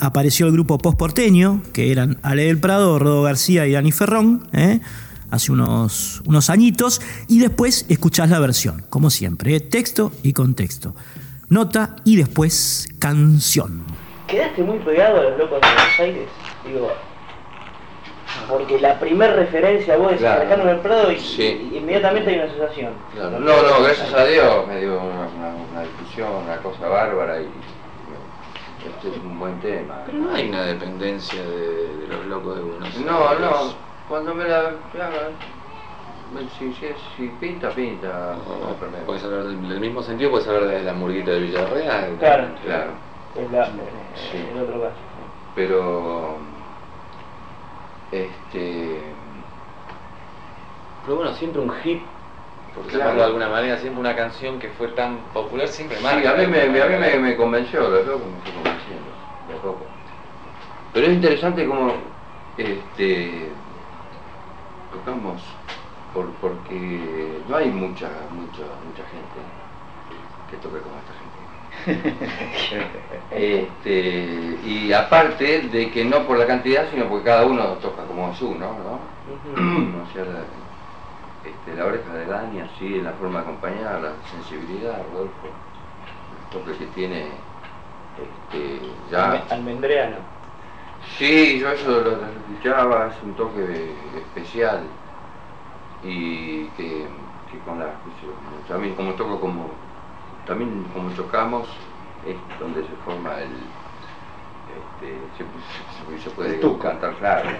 apareció 0.01 0.47
el 0.47 0.53
grupo 0.53 0.79
Post 0.79 0.99
Porteño, 0.99 1.63
que 1.73 1.93
eran 1.93 2.19
Ale 2.23 2.47
del 2.47 2.59
Prado, 2.59 2.99
Rodo 2.99 3.23
García 3.23 3.69
y 3.69 3.73
Dani 3.73 3.93
Ferrón 3.93 4.49
hace 5.31 5.53
unos, 5.53 6.23
unos 6.27 6.51
añitos, 6.51 7.01
y 7.29 7.39
después 7.39 7.87
escuchás 7.89 8.31
la 8.31 8.39
versión, 8.39 8.85
como 8.89 9.11
siempre, 9.11 9.57
¿eh? 9.57 9.61
texto 9.61 10.13
y 10.23 10.33
contexto. 10.33 10.95
Nota 11.49 11.97
y 12.05 12.17
después 12.17 12.89
canción. 12.99 13.85
¿Quedaste 14.27 14.63
muy 14.63 14.79
pegado 14.79 15.21
a 15.21 15.23
los 15.25 15.39
locos 15.39 15.61
de 15.61 15.67
Buenos 15.67 16.01
Aires? 16.01 16.29
Digo, 16.65 16.93
porque 18.49 18.81
la 18.81 18.99
primera 18.99 19.33
referencia 19.35 19.97
vos 19.97 20.13
decís 20.13 20.21
claro. 20.21 20.63
en 20.63 20.69
el 20.69 20.79
Prado 20.79 21.11
y, 21.13 21.77
inmediatamente 21.77 22.31
hay 22.31 22.37
una 22.37 22.45
asociación. 22.45 22.93
No, 23.17 23.41
no, 23.41 23.83
gracias 23.83 24.13
a 24.15 24.25
Dios 24.25 24.67
me 24.69 24.81
dio 24.81 25.01
una, 25.01 25.27
una, 25.73 25.83
discusión, 25.83 26.33
una 26.45 26.57
cosa 26.59 26.89
bárbara 26.89 27.41
y 27.41 27.49
este 28.87 29.09
es 29.09 29.17
un 29.23 29.39
buen 29.39 29.61
tema. 29.61 30.03
Pero 30.07 30.19
no 30.19 30.35
hay 30.35 30.49
una 30.49 30.63
dependencia 30.63 31.43
de, 31.43 32.07
los 32.09 32.27
locos 32.27 32.57
de 32.57 32.63
Buenos 32.63 32.89
Aires. 32.89 33.07
No, 33.07 33.39
no. 33.39 33.90
Cuando 34.11 34.35
me 34.35 34.43
la 34.45 34.59
hagan, 34.59 35.37
si, 36.59 36.73
si, 36.73 36.89
si, 37.17 37.29
pinta, 37.39 37.71
pinta. 37.71 38.37
No, 38.45 38.75
puedes 39.07 39.23
hablar 39.23 39.45
del, 39.45 39.79
mismo 39.79 40.03
sentido, 40.03 40.33
puedes 40.33 40.49
hablar 40.49 40.65
de 40.65 40.83
la 40.83 40.95
murguita 40.95 41.31
de 41.31 41.39
Villarreal. 41.39 42.17
Claro, 42.19 42.49
claro. 42.65 42.91
Es 43.37 43.53
la, 43.53 43.67
sí. 43.67 44.49
en 44.51 44.59
otro 44.59 44.81
caso. 44.81 44.97
Pero, 45.55 46.39
este. 48.11 49.01
Pero 51.05 51.17
bueno, 51.17 51.33
siempre 51.35 51.61
un 51.61 51.71
hit 51.71 52.03
por 52.75 52.87
claro. 52.87 53.15
de 53.15 53.23
alguna 53.23 53.49
manera, 53.49 53.79
siempre 53.79 54.01
una 54.01 54.17
canción 54.17 54.59
que 54.59 54.71
fue 54.71 54.89
tan 54.89 55.19
popular, 55.33 55.69
siempre 55.69 56.01
marca. 56.01 56.21
Sí, 56.21 56.27
a 56.27 56.35
mí, 56.35 56.47
me, 56.49 56.63
a 56.63 56.67
mí 56.67 56.97
me, 56.99 57.19
me, 57.21 57.37
convenció, 57.37 57.89
de 57.93 58.01
poco 58.01 58.25
me 58.27 58.41
fue 58.43 58.55
convenciendo, 58.55 59.11
de 59.49 59.55
poco. 59.63 59.87
Pero 60.95 61.07
es 61.07 61.13
interesante 61.13 61.65
como, 61.65 61.93
este, 62.59 63.53
tocamos 64.93 65.43
por, 66.15 66.31
porque 66.41 67.41
no 67.49 67.57
hay 67.57 67.71
mucha, 67.71 68.09
mucha, 68.33 68.65
mucha 68.85 69.05
gente 69.09 69.41
que 70.51 70.57
toque 70.57 70.81
como 70.81 70.97
esta 70.99 71.13
gente. 71.15 71.31
este, 73.31 74.59
y 74.67 74.93
aparte 74.93 75.63
de 75.63 75.91
que 75.91 76.05
no 76.05 76.27
por 76.27 76.39
la 76.39 76.47
cantidad, 76.47 76.91
sino 76.91 77.07
porque 77.07 77.27
cada 77.27 77.47
uno 77.47 77.63
toca 77.75 78.05
como 78.05 78.31
es 78.33 78.43
uno, 78.43 78.77
¿no? 78.79 79.01
o 80.03 80.13
sea, 80.13 80.25
la, 80.25 80.41
este, 81.49 81.75
la 81.75 81.87
oreja 81.87 82.13
de 82.13 82.27
Dani, 82.27 82.61
así, 82.61 83.01
la 83.01 83.13
forma 83.13 83.41
de 83.41 83.45
acompañar, 83.45 84.01
la 84.01 84.13
sensibilidad, 84.31 85.03
Rodolfo, 85.13 85.47
el 85.47 86.59
toque 86.59 86.77
que 86.77 86.87
tiene 86.87 87.29
este, 88.19 88.81
ya... 89.11 89.45
Almendreano. 89.51 90.40
Sí, 91.19 91.59
yo 91.61 91.71
eso 91.71 92.01
lo, 92.01 92.13
escuchaba, 92.13 93.09
es 93.09 93.23
un 93.23 93.35
toque 93.35 93.93
especial. 94.17 94.81
Y 96.03 96.65
que, 96.77 97.07
con 97.65 97.79
la 97.79 97.93
también 98.69 98.95
como 98.95 99.13
toco 99.15 99.39
como 99.41 99.71
también 100.47 100.85
como 100.95 101.11
tocamos 101.11 101.69
es 102.27 102.37
donde 102.59 102.81
se 102.83 102.95
forma 103.05 103.39
el 103.41 103.51
este, 104.71 106.23
se, 106.23 106.31
puede 106.31 106.61
cantar 106.79 107.15
claro 107.17 107.51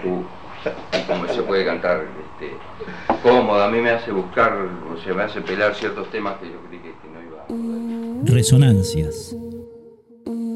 como 1.07 1.27
se 1.27 1.43
puede 1.43 1.65
cantar 1.65 2.05
este, 2.05 2.55
cómodo. 3.21 3.63
A 3.63 3.69
mí 3.69 3.79
me 3.79 3.91
hace 3.91 4.11
buscar 4.11 4.53
o 4.53 4.97
se 5.03 5.13
me 5.13 5.23
hace 5.23 5.41
pelar 5.41 5.75
ciertos 5.75 6.09
temas 6.09 6.39
que 6.39 6.51
yo 6.51 6.59
creí 6.67 6.79
que, 6.79 6.89
que 6.89 7.07
no 7.13 7.21
iba 7.21 7.41
a 7.41 7.47
poder. 7.47 8.33
resonancias. 8.33 9.35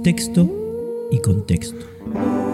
Texto 0.03 0.47
y 1.11 1.19
contexto 1.19 2.44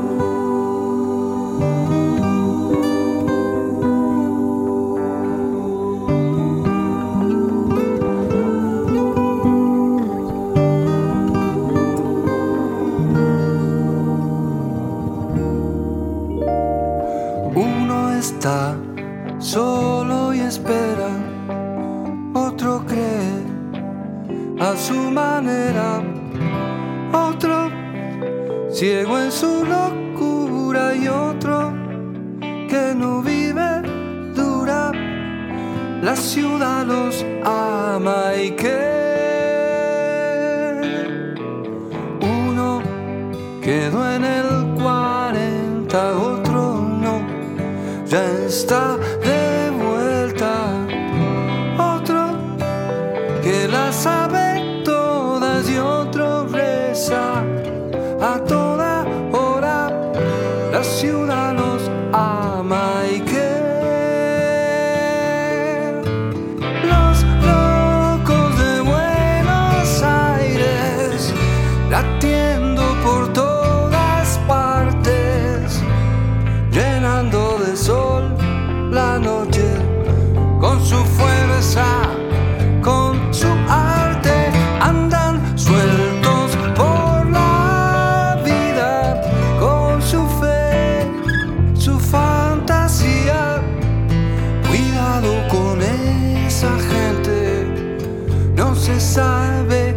se 98.91 98.99
sabe 98.99 99.95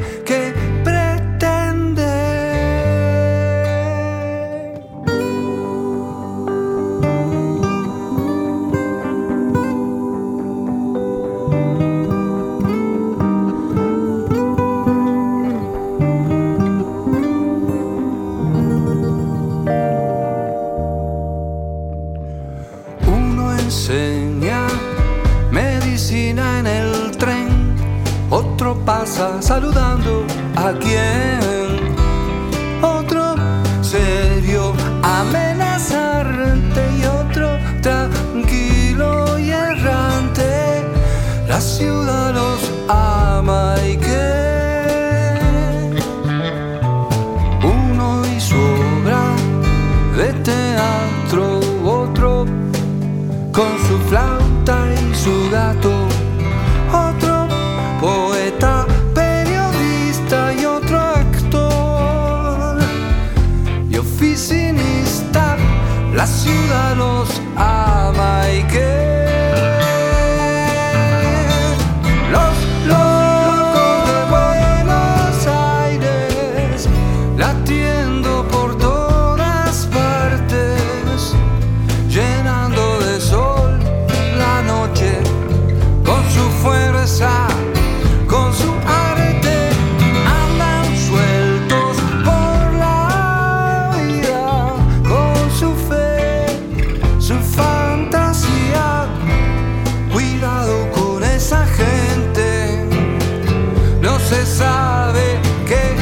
no 104.15 104.21
se 104.21 104.47
sabe 104.47 105.41
qué 105.67 105.94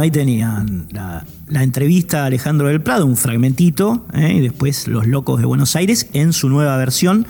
Ahí 0.00 0.10
tenían 0.10 0.86
la, 0.90 1.24
entrevista 1.62 2.22
a 2.22 2.26
Alejandro 2.26 2.68
del 2.68 2.80
Prado, 2.80 3.06
un 3.06 3.16
fragmentito, 3.16 4.04
¿eh? 4.14 4.34
y 4.34 4.40
después 4.40 4.88
Los 4.88 5.06
Locos 5.06 5.40
de 5.40 5.46
Buenos 5.46 5.76
Aires 5.76 6.08
en 6.12 6.32
su 6.32 6.48
nueva 6.48 6.76
versión, 6.76 7.26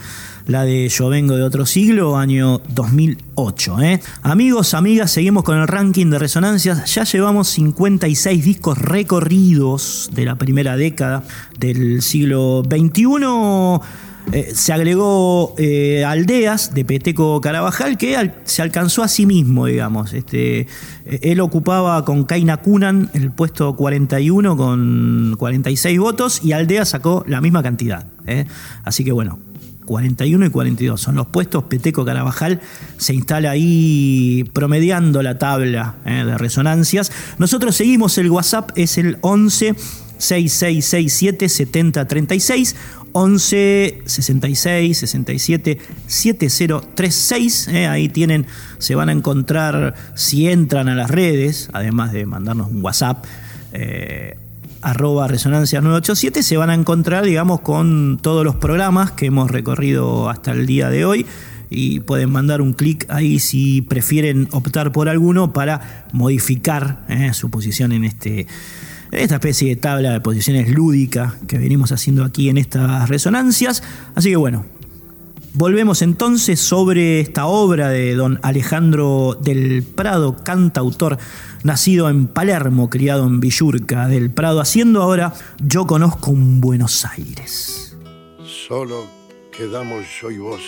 la 0.46 0.64
de 0.64 0.88
Yo 0.88 1.08
Vengo 1.08 1.36
de 1.36 1.42
Otro 1.42 1.66
Siglo, 1.66 2.16
año 2.16 2.60
2008. 2.68 3.80
¿eh? 3.80 4.00
Amigos, 4.22 4.74
amigas, 4.74 5.10
seguimos 5.10 5.44
con 5.44 5.58
el 5.58 5.66
ranking 5.66 6.10
de 6.10 6.18
resonancias. 6.18 6.94
Ya 6.94 7.04
llevamos 7.04 7.48
56 7.48 8.44
discos 8.44 8.78
recorridos 8.78 10.10
de 10.12 10.24
la 10.24 10.36
primera 10.36 10.76
década 10.76 11.24
del 11.58 12.02
siglo 12.02 12.62
XXI 12.64 13.80
eh, 14.32 14.52
se 14.54 14.72
agregó 14.72 15.54
eh, 15.56 16.04
Aldeas 16.04 16.74
de 16.74 16.84
Peteco 16.84 17.40
Carabajal, 17.40 17.96
que 17.96 18.32
se 18.44 18.62
alcanzó 18.62 19.04
a 19.04 19.08
sí 19.08 19.24
mismo, 19.24 19.66
digamos. 19.66 20.12
Este, 20.12 20.60
eh, 20.60 20.66
él 21.22 21.40
ocupaba 21.40 22.04
con 22.04 22.24
Kaina 22.24 22.56
Kunan 22.56 23.08
el 23.14 23.30
puesto 23.30 23.76
41 23.76 24.56
con 24.56 25.36
46 25.38 25.98
votos 26.00 26.40
y 26.42 26.52
Aldeas 26.52 26.88
sacó 26.88 27.24
la 27.28 27.40
misma 27.40 27.62
cantidad. 27.62 28.06
Así 28.82 29.04
que 29.04 29.12
bueno, 29.12 29.38
41 29.84 30.46
y 30.46 30.50
42 30.50 31.00
son 31.00 31.14
los 31.14 31.28
puestos. 31.28 31.64
Peteco 31.64 32.04
Carabajal 32.04 32.60
se 32.96 33.14
instala 33.14 33.52
ahí 33.52 34.44
promediando 34.52 35.22
la 35.22 35.38
tabla 35.38 35.94
de 36.04 36.36
resonancias. 36.36 37.12
Nosotros 37.38 37.76
seguimos, 37.76 38.18
el 38.18 38.30
WhatsApp 38.30 38.70
es 38.74 38.98
el 38.98 39.18
11 39.20 39.76
6667 40.18 41.48
7036 41.48 42.76
11 43.12 44.02
66 44.04 44.98
67 44.98 45.78
7036. 46.06 47.68
ahí 47.88 48.08
tienen, 48.08 48.46
se 48.78 48.94
van 48.94 49.08
a 49.08 49.12
encontrar 49.12 49.94
si 50.14 50.48
entran 50.48 50.88
a 50.88 50.94
las 50.94 51.10
redes, 51.10 51.70
además 51.72 52.12
de 52.12 52.26
mandarnos 52.26 52.70
un 52.70 52.84
WhatsApp. 52.84 53.24
Eh, 53.72 54.36
arroba 54.82 55.26
resonancia 55.26 55.80
987 55.80 56.42
se 56.42 56.56
van 56.56 56.70
a 56.70 56.74
encontrar 56.74 57.24
digamos 57.24 57.60
con 57.60 58.18
todos 58.22 58.44
los 58.44 58.54
programas 58.54 59.10
que 59.10 59.26
hemos 59.26 59.50
recorrido 59.50 60.28
hasta 60.30 60.52
el 60.52 60.66
día 60.66 60.90
de 60.90 61.04
hoy 61.04 61.26
y 61.70 62.00
pueden 62.00 62.30
mandar 62.30 62.60
un 62.60 62.72
clic 62.72 63.06
ahí 63.08 63.38
si 63.38 63.82
prefieren 63.82 64.48
optar 64.52 64.92
por 64.92 65.08
alguno 65.08 65.52
para 65.52 66.06
modificar 66.12 67.04
eh, 67.08 67.32
su 67.32 67.50
posición 67.50 67.92
en 67.92 68.04
este 68.04 68.46
esta 69.12 69.36
especie 69.36 69.68
de 69.70 69.76
tabla 69.76 70.12
de 70.12 70.20
posiciones 70.20 70.70
lúdica 70.70 71.36
que 71.46 71.58
venimos 71.58 71.92
haciendo 71.92 72.24
aquí 72.24 72.48
en 72.48 72.58
estas 72.58 73.08
resonancias. 73.08 73.82
Así 74.14 74.30
que 74.30 74.36
bueno, 74.36 74.66
volvemos 75.54 76.02
entonces 76.02 76.60
sobre 76.60 77.20
esta 77.20 77.46
obra 77.46 77.88
de 77.88 78.14
don 78.14 78.38
Alejandro 78.42 79.38
del 79.40 79.82
Prado, 79.82 80.36
cantautor 80.42 81.18
nacido 81.62 82.08
en 82.08 82.26
Palermo, 82.26 82.90
criado 82.90 83.26
en 83.26 83.40
Villurca 83.40 84.08
del 84.08 84.30
Prado, 84.30 84.60
haciendo 84.60 85.02
ahora 85.02 85.32
Yo 85.62 85.86
conozco 85.86 86.30
un 86.30 86.60
Buenos 86.60 87.04
Aires. 87.04 87.96
Solo 88.68 89.06
quedamos 89.56 90.04
yo 90.20 90.30
y 90.30 90.38
vos, 90.38 90.60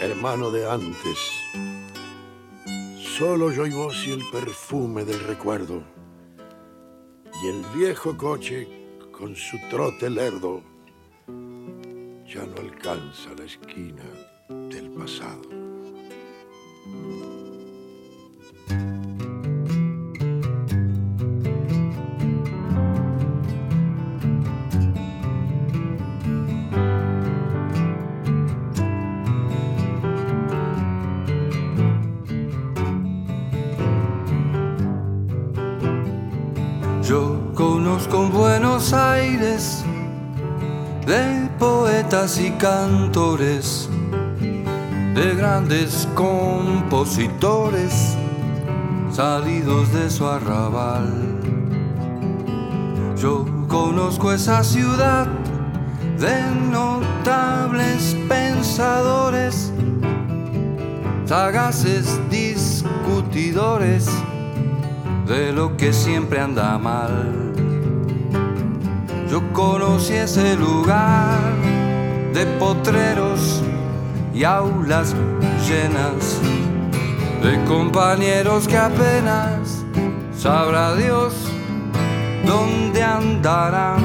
hermano 0.00 0.50
de 0.50 0.70
antes. 0.70 1.18
Solo 3.18 3.50
yo 3.50 3.66
y 3.66 3.70
vos 3.70 3.96
y 4.06 4.10
el 4.10 4.22
perfume 4.30 5.04
del 5.04 5.20
recuerdo 5.20 5.95
y 7.42 7.48
el 7.48 7.62
viejo 7.74 8.16
coche 8.16 8.66
con 9.12 9.34
su 9.34 9.58
trote 9.70 10.08
lerdo 10.08 10.62
ya 12.26 12.44
no 12.44 12.60
alcanza 12.60 13.30
la 13.36 13.44
esquina 13.44 14.04
del 14.48 14.90
pasado. 14.90 15.65
Y 42.26 42.50
cantores, 42.58 43.88
de 45.14 45.34
grandes 45.36 46.08
compositores 46.16 48.16
salidos 49.12 49.92
de 49.92 50.10
su 50.10 50.26
arrabal. 50.26 51.08
Yo 53.16 53.46
conozco 53.68 54.32
esa 54.32 54.64
ciudad 54.64 55.28
de 56.18 56.42
notables 56.68 58.16
pensadores, 58.28 59.72
sagaces 61.26 62.18
discutidores 62.28 64.08
de 65.28 65.52
lo 65.52 65.76
que 65.76 65.92
siempre 65.92 66.40
anda 66.40 66.76
mal. 66.76 67.52
Yo 69.30 69.40
conocí 69.52 70.14
ese 70.14 70.56
lugar 70.56 71.75
de 72.36 72.44
potreros 72.58 73.62
y 74.34 74.44
aulas 74.44 75.14
llenas 75.66 76.38
de 77.42 77.64
compañeros 77.64 78.68
que 78.68 78.76
apenas 78.76 79.82
sabrá 80.36 80.94
Dios 80.96 81.32
dónde 82.44 83.02
andarán 83.02 84.04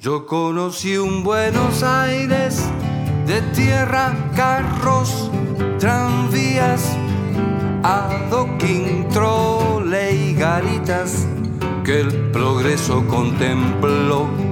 yo 0.00 0.26
conocí 0.26 0.96
un 0.96 1.22
Buenos 1.22 1.84
Aires 1.84 2.68
de 3.28 3.42
tierra, 3.54 4.12
carros, 4.34 5.30
tranvías, 5.78 6.96
adoquín, 7.84 9.08
trole 9.10 10.14
y 10.16 10.34
garitas 10.34 11.28
que 11.84 12.00
el 12.00 12.30
progreso 12.32 13.06
contempló. 13.06 14.45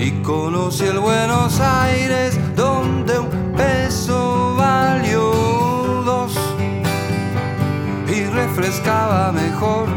Y 0.00 0.22
conocí 0.22 0.84
el 0.84 0.98
Buenos 0.98 1.60
Aires 1.60 2.38
donde 2.56 3.18
un 3.18 3.52
peso 3.56 4.54
valió 4.56 5.30
dos. 6.04 6.32
Y 8.08 8.24
refrescaba 8.24 9.30
mejor 9.30 9.88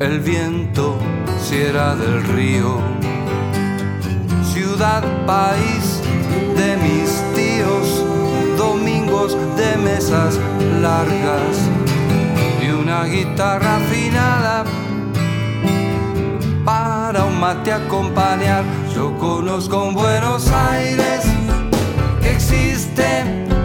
el 0.00 0.20
viento 0.20 0.96
era 1.52 1.96
del 1.96 2.22
río, 2.24 2.78
ciudad, 4.52 5.02
país 5.26 6.02
de 6.56 6.76
mis 6.76 7.10
tíos, 7.34 8.04
domingos 8.56 9.36
de 9.56 9.76
mesas 9.78 10.38
largas 10.82 11.56
y 12.62 12.70
una 12.70 13.04
guitarra 13.04 13.76
afinada 13.76 14.64
para 17.08 17.24
un 17.24 17.40
mate 17.40 17.72
acompañar. 17.72 18.62
Yo 18.94 19.16
conozco 19.16 19.82
un 19.82 19.94
Buenos 19.94 20.46
Aires 20.50 21.22
que 22.20 22.32
existe, 22.32 23.06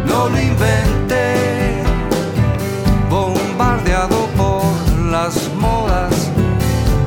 no 0.05 0.29
lo 0.29 0.39
inventé, 0.39 1.83
bombardeado 3.09 4.27
por 4.37 4.63
las 5.11 5.35
modas 5.59 6.31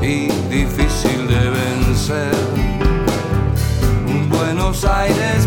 y 0.02 0.28
difícil 0.50 1.26
de 1.26 1.42
vencer. 1.58 2.34
Un 4.06 4.28
Buenos 4.28 4.84
Aires 4.84 5.45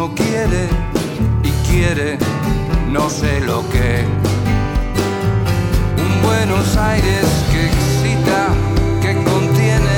no 0.00 0.14
quiere 0.14 0.66
y 1.42 1.50
quiere 1.68 2.16
no 2.90 3.10
sé 3.10 3.38
lo 3.40 3.68
que. 3.68 4.06
Un 6.04 6.22
Buenos 6.22 6.74
Aires 6.78 7.26
que 7.52 7.66
excita, 7.66 8.40
que 9.02 9.12
contiene, 9.30 9.96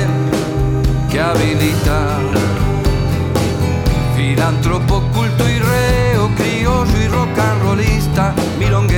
que 1.09 1.21
habilita. 1.21 2.19
Filántropo, 4.17 5.03
culto 5.13 5.49
y 5.49 5.59
reo, 5.59 6.29
criollo 6.35 6.97
y 7.01 7.07
rock 7.07 7.39
and 7.39 7.61
rollista, 7.63 8.33
milonguero 8.59 8.92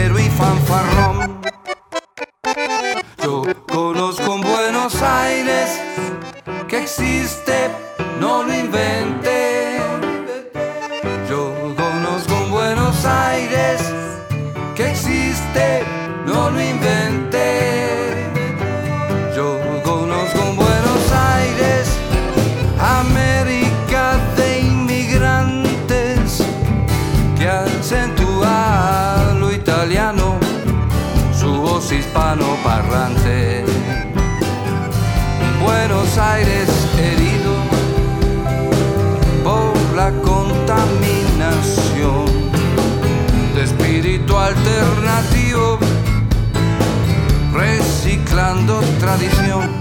alternativo 44.86 45.80
reciclando 47.54 48.82
tradición. 49.00 49.72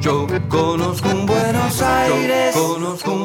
Yo 0.00 0.26
conozco 0.48 1.08
un 1.08 1.26
Buenos 1.26 1.80
Aires, 1.82 2.54
Yo 2.54 2.74
conozco 2.74 3.12
un 3.12 3.19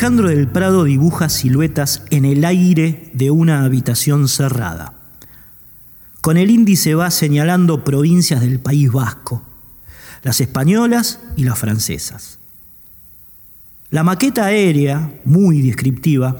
Alejandro 0.00 0.30
del 0.30 0.48
Prado 0.48 0.84
dibuja 0.84 1.28
siluetas 1.28 2.04
en 2.08 2.24
el 2.24 2.46
aire 2.46 3.10
de 3.12 3.30
una 3.30 3.64
habitación 3.64 4.28
cerrada. 4.28 4.94
Con 6.22 6.38
el 6.38 6.50
índice 6.50 6.94
va 6.94 7.10
señalando 7.10 7.84
provincias 7.84 8.40
del 8.40 8.60
País 8.60 8.90
Vasco, 8.90 9.42
las 10.22 10.40
españolas 10.40 11.20
y 11.36 11.44
las 11.44 11.58
francesas. 11.58 12.38
La 13.90 14.02
maqueta 14.02 14.46
aérea, 14.46 15.12
muy 15.26 15.60
descriptiva, 15.60 16.38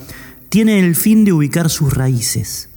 tiene 0.48 0.80
el 0.80 0.96
fin 0.96 1.26
de 1.26 1.34
ubicar 1.34 1.68
sus 1.68 1.92
raíces. 1.92 2.70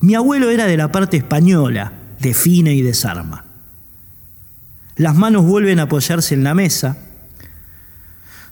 Mi 0.00 0.14
abuelo 0.14 0.48
era 0.48 0.64
de 0.64 0.78
la 0.78 0.90
parte 0.90 1.18
española, 1.18 1.92
define 2.18 2.72
y 2.72 2.80
desarma. 2.80 3.44
Las 4.96 5.14
manos 5.16 5.44
vuelven 5.44 5.80
a 5.80 5.82
apoyarse 5.82 6.34
en 6.34 6.44
la 6.44 6.54
mesa. 6.54 6.96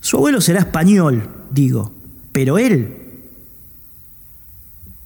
Su 0.04 0.18
abuelo 0.18 0.42
será 0.42 0.58
español, 0.58 1.30
digo, 1.50 1.90
pero 2.30 2.58
él, 2.58 2.94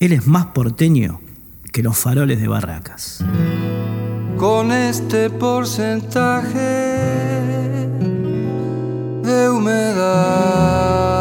él 0.00 0.12
es 0.12 0.26
más 0.26 0.46
porteño 0.46 1.20
que 1.72 1.84
los 1.84 1.96
faroles 1.96 2.40
de 2.40 2.48
barracas. 2.48 3.24
Con 4.36 4.72
este 4.72 5.30
porcentaje 5.30 6.58
de 9.22 9.48
humedad. 9.48 11.17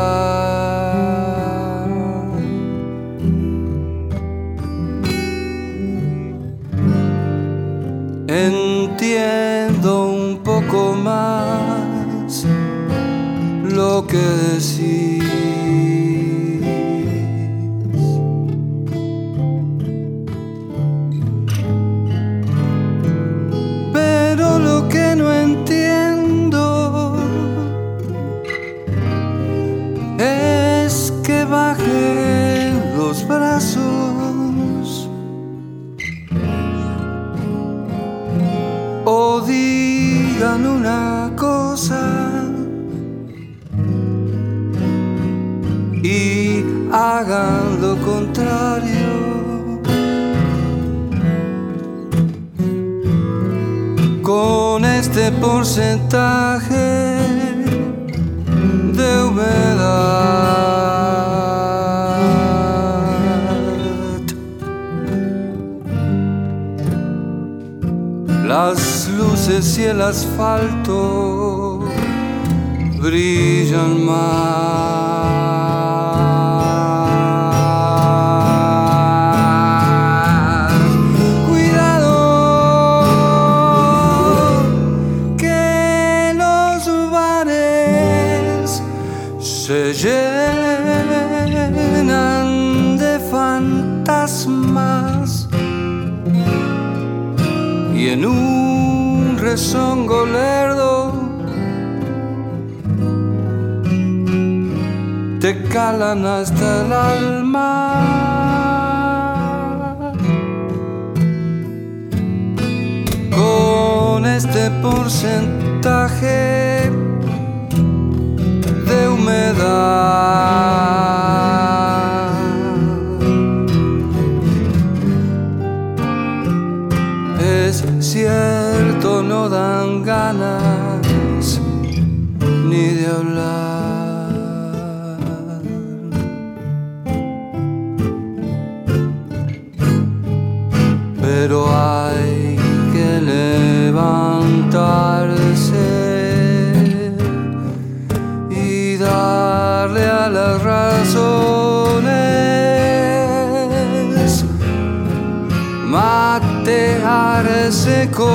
Porcentaje 114.82 116.57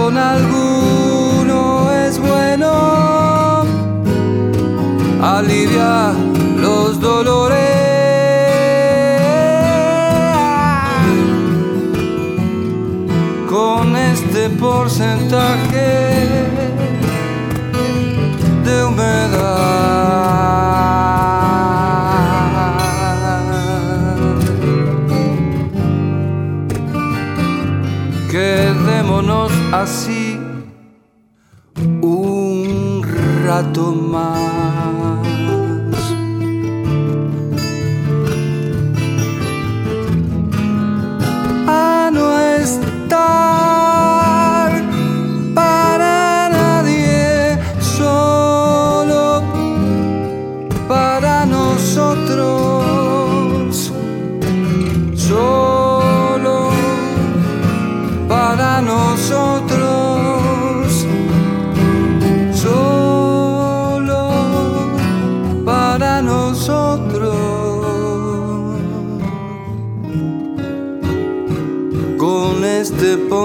con 0.03 0.17
alguno 0.19 0.52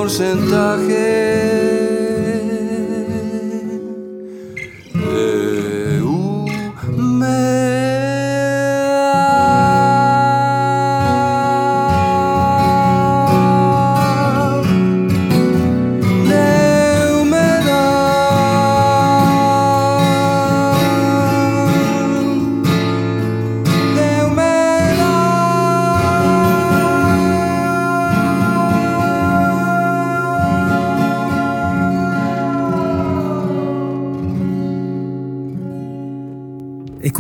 porcentaje 0.07 1.26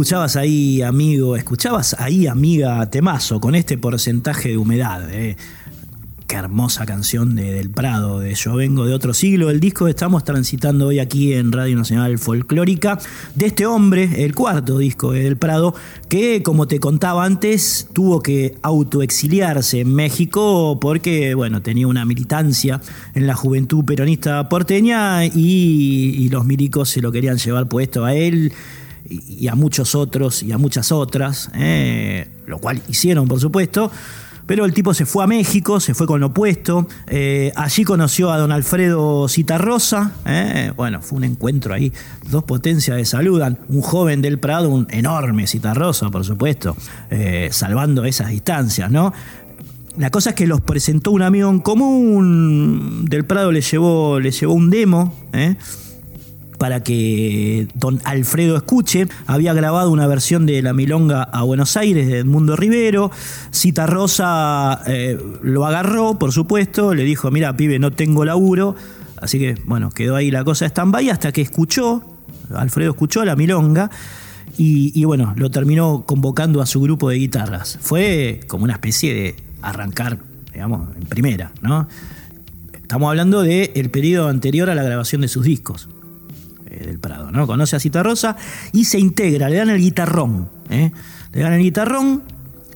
Escuchabas 0.07 0.37
ahí, 0.37 0.81
amigo, 0.81 1.35
escuchabas 1.35 1.93
ahí, 1.99 2.27
amiga, 2.27 2.89
temazo, 2.89 3.41
con 3.41 3.55
este 3.55 3.77
porcentaje 3.77 4.47
de 4.47 4.57
humedad. 4.57 5.05
eh. 5.13 5.35
Qué 6.27 6.37
hermosa 6.37 6.85
canción 6.85 7.35
de 7.35 7.51
Del 7.53 7.69
Prado, 7.69 8.19
de 8.19 8.33
Yo 8.33 8.55
vengo 8.55 8.85
de 8.85 8.93
otro 8.93 9.13
siglo. 9.13 9.49
El 9.49 9.59
disco 9.59 9.83
que 9.83 9.91
estamos 9.91 10.23
transitando 10.23 10.87
hoy 10.87 10.99
aquí 10.99 11.33
en 11.33 11.51
Radio 11.51 11.75
Nacional 11.75 12.17
Folclórica 12.19 12.99
de 13.35 13.47
este 13.47 13.65
hombre, 13.65 14.23
el 14.23 14.33
cuarto 14.33 14.77
disco 14.77 15.11
de 15.11 15.23
Del 15.23 15.35
Prado, 15.35 15.75
que 16.07 16.41
como 16.41 16.67
te 16.67 16.79
contaba 16.79 17.25
antes, 17.25 17.89
tuvo 17.91 18.21
que 18.21 18.55
autoexiliarse 18.61 19.81
en 19.81 19.93
México 19.93 20.79
porque, 20.79 21.33
bueno, 21.35 21.61
tenía 21.61 21.87
una 21.87 22.05
militancia 22.05 22.79
en 23.13 23.27
la 23.27 23.35
juventud 23.35 23.83
peronista 23.83 24.47
porteña 24.47 25.25
y, 25.25 26.15
y 26.17 26.29
los 26.29 26.45
milicos 26.45 26.89
se 26.89 27.01
lo 27.01 27.11
querían 27.11 27.37
llevar 27.37 27.67
puesto 27.67 28.05
a 28.05 28.13
él 28.13 28.53
y, 29.09 29.47
a 29.47 29.55
muchos 29.55 29.95
otros 29.95 30.43
y 30.43 30.51
a 30.51 30.57
muchas 30.57 30.91
otras, 30.91 31.49
eh, 31.55 32.29
lo 32.45 32.59
cual 32.59 32.81
hicieron, 32.87 33.27
por 33.27 33.39
supuesto. 33.39 33.91
Pero 34.45 34.63
el 34.63 34.73
tipo 34.73 34.93
se 34.93 35.05
fue 35.05 35.25
a 35.25 35.27
México, 35.27 35.81
se 35.81 35.93
fue 35.93 36.07
con 36.07 36.21
lo 36.21 36.27
opuesto. 36.27 36.87
Eh, 37.07 37.51
allí 37.55 37.83
conoció 37.83 38.31
a 38.31 38.37
don 38.37 38.53
Alfredo 38.53 39.27
Citarrosa. 39.27 40.13
Eh, 40.25 40.71
bueno, 40.77 41.01
fue 41.01 41.17
un 41.17 41.25
encuentro 41.25 41.73
ahí. 41.73 41.91
Dos 42.29 42.45
potencias 42.45 42.95
de 42.95 43.03
saludan. 43.03 43.59
Un 43.67 43.81
joven 43.81 44.21
del 44.21 44.39
Prado, 44.39 44.69
un 44.69 44.87
enorme 44.89 45.47
Citarrosa, 45.47 46.09
por 46.09 46.23
supuesto, 46.23 46.77
salvando 47.49 48.05
esas 48.05 48.29
distancias, 48.29 48.89
¿no? 48.89 49.11
La 49.97 50.11
cosa 50.11 50.29
es 50.29 50.35
que 50.35 50.45
los 50.45 50.61
presentó 50.61 51.09
un 51.09 51.23
amigo 51.23 51.49
en 51.49 51.59
común. 51.59 53.05
Del 53.09 53.25
Prado 53.25 53.51
le 53.51 53.61
llevó, 53.61 54.19
le 54.19 54.29
llevó 54.29 54.53
un 54.53 54.69
demo. 54.69 55.13
¿eh? 55.33 55.55
Para 56.57 56.83
que 56.83 57.67
don 57.75 57.99
Alfredo 58.03 58.55
escuche. 58.57 59.07
Había 59.25 59.53
grabado 59.53 59.91
una 59.91 60.07
versión 60.07 60.45
de 60.45 60.61
La 60.61 60.73
Milonga 60.73 61.23
a 61.23 61.43
Buenos 61.43 61.77
Aires 61.77 62.07
de 62.07 62.19
Edmundo 62.19 62.55
Rivero. 62.55 63.11
Cita 63.51 63.85
Rosa 63.85 64.81
eh, 64.87 65.17
lo 65.41 65.65
agarró, 65.65 66.17
por 66.17 66.31
supuesto, 66.31 66.93
le 66.93 67.03
dijo, 67.03 67.31
mira, 67.31 67.55
pibe, 67.55 67.79
no 67.79 67.91
tengo 67.91 68.25
laburo. 68.25 68.75
Así 69.21 69.39
que, 69.39 69.55
bueno, 69.65 69.89
quedó 69.89 70.15
ahí 70.15 70.31
la 70.31 70.43
cosa 70.43 70.65
de 70.65 70.69
stand-by 70.69 71.09
hasta 71.09 71.31
que 71.31 71.41
escuchó, 71.41 72.03
Alfredo 72.53 72.91
escuchó 72.91 73.25
La 73.25 73.35
Milonga. 73.35 73.89
Y, 74.59 75.05
bueno, 75.05 75.35
lo 75.37 75.51
terminó 75.51 76.03
convocando 76.07 76.63
a 76.63 76.65
su 76.65 76.81
grupo 76.81 77.09
de 77.09 77.17
guitarras. 77.17 77.77
Fue 77.79 78.39
como 78.47 78.63
una 78.63 78.73
especie 78.73 79.13
de 79.13 79.35
arrancar, 79.61 80.17
digamos, 80.51 80.95
en 80.95 81.05
primera, 81.05 81.51
¿no? 81.61 81.87
Estamos 82.73 83.09
hablando 83.09 83.43
del 83.43 83.69
el 83.75 83.91
periodo 83.91 84.29
anterior 84.29 84.71
a 84.71 84.75
la 84.75 84.81
grabación 84.81 85.21
de 85.21 85.27
sus 85.27 85.45
discos. 85.45 85.89
Del 86.85 86.99
Prado, 86.99 87.31
¿no? 87.31 87.47
Conoce 87.47 87.75
a 87.75 87.79
Cita 87.79 88.03
Rosa 88.03 88.35
y 88.73 88.85
se 88.85 88.99
integra, 88.99 89.49
le 89.49 89.57
dan 89.57 89.69
el 89.69 89.79
guitarrón, 89.79 90.49
¿eh? 90.69 90.91
le 91.33 91.41
dan 91.41 91.53
el 91.53 91.61
guitarrón, 91.61 92.23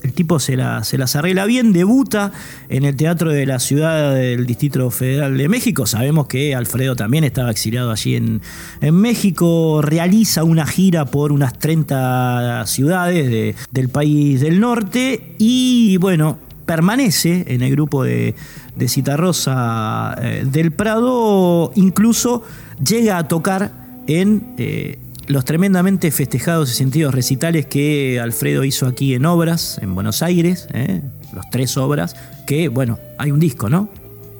el 0.02 0.12
tipo 0.12 0.40
se, 0.40 0.56
la, 0.56 0.82
se 0.84 0.98
las 0.98 1.14
arregla 1.14 1.46
bien, 1.46 1.72
debuta 1.72 2.32
en 2.68 2.84
el 2.84 2.96
Teatro 2.96 3.30
de 3.30 3.46
la 3.46 3.60
Ciudad 3.60 4.14
del 4.14 4.46
Distrito 4.46 4.90
Federal 4.90 5.36
de 5.38 5.48
México. 5.48 5.86
Sabemos 5.86 6.26
que 6.26 6.54
Alfredo 6.54 6.96
también 6.96 7.24
estaba 7.24 7.50
exiliado 7.50 7.92
allí 7.92 8.16
en, 8.16 8.42
en 8.80 8.94
México. 8.96 9.80
Realiza 9.80 10.42
una 10.42 10.66
gira 10.66 11.04
por 11.04 11.30
unas 11.30 11.58
30 11.58 12.64
ciudades 12.66 13.56
del 13.70 13.88
país 13.90 14.40
del 14.40 14.58
norte 14.58 15.34
y, 15.38 15.96
bueno, 15.98 16.38
permanece 16.66 17.44
en 17.48 17.62
el 17.62 17.70
grupo 17.70 18.02
de, 18.02 18.34
de 18.76 18.88
Citarrosa 18.88 20.16
eh, 20.20 20.44
del 20.46 20.72
Prado, 20.72 21.72
incluso 21.74 22.42
llega 22.82 23.18
a 23.18 23.28
tocar 23.28 23.81
en 24.06 24.54
eh, 24.58 24.98
los 25.26 25.44
tremendamente 25.44 26.10
festejados 26.10 26.70
y 26.72 26.74
sentidos 26.74 27.14
recitales 27.14 27.66
que 27.66 28.20
Alfredo 28.20 28.64
hizo 28.64 28.86
aquí 28.86 29.14
en 29.14 29.26
Obras, 29.26 29.78
en 29.82 29.94
Buenos 29.94 30.22
Aires, 30.22 30.68
eh, 30.72 31.02
los 31.32 31.48
tres 31.50 31.76
obras, 31.76 32.16
que 32.46 32.68
bueno, 32.68 32.98
hay 33.18 33.30
un 33.30 33.40
disco, 33.40 33.68
¿no? 33.68 33.88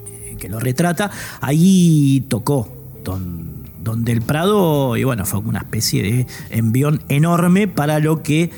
Eh, 0.07 0.35
que 0.39 0.49
lo 0.49 0.59
retrata. 0.59 1.09
Ahí 1.41 2.25
tocó 2.27 2.71
Don, 3.03 3.63
Don 3.81 4.03
del 4.03 4.21
Prado 4.21 4.97
y 4.97 5.03
bueno, 5.03 5.25
fue 5.25 5.39
una 5.39 5.59
especie 5.59 6.03
de 6.03 6.27
envión 6.49 7.01
enorme 7.09 7.67
para 7.67 7.99
lo 7.99 8.21
que 8.21 8.51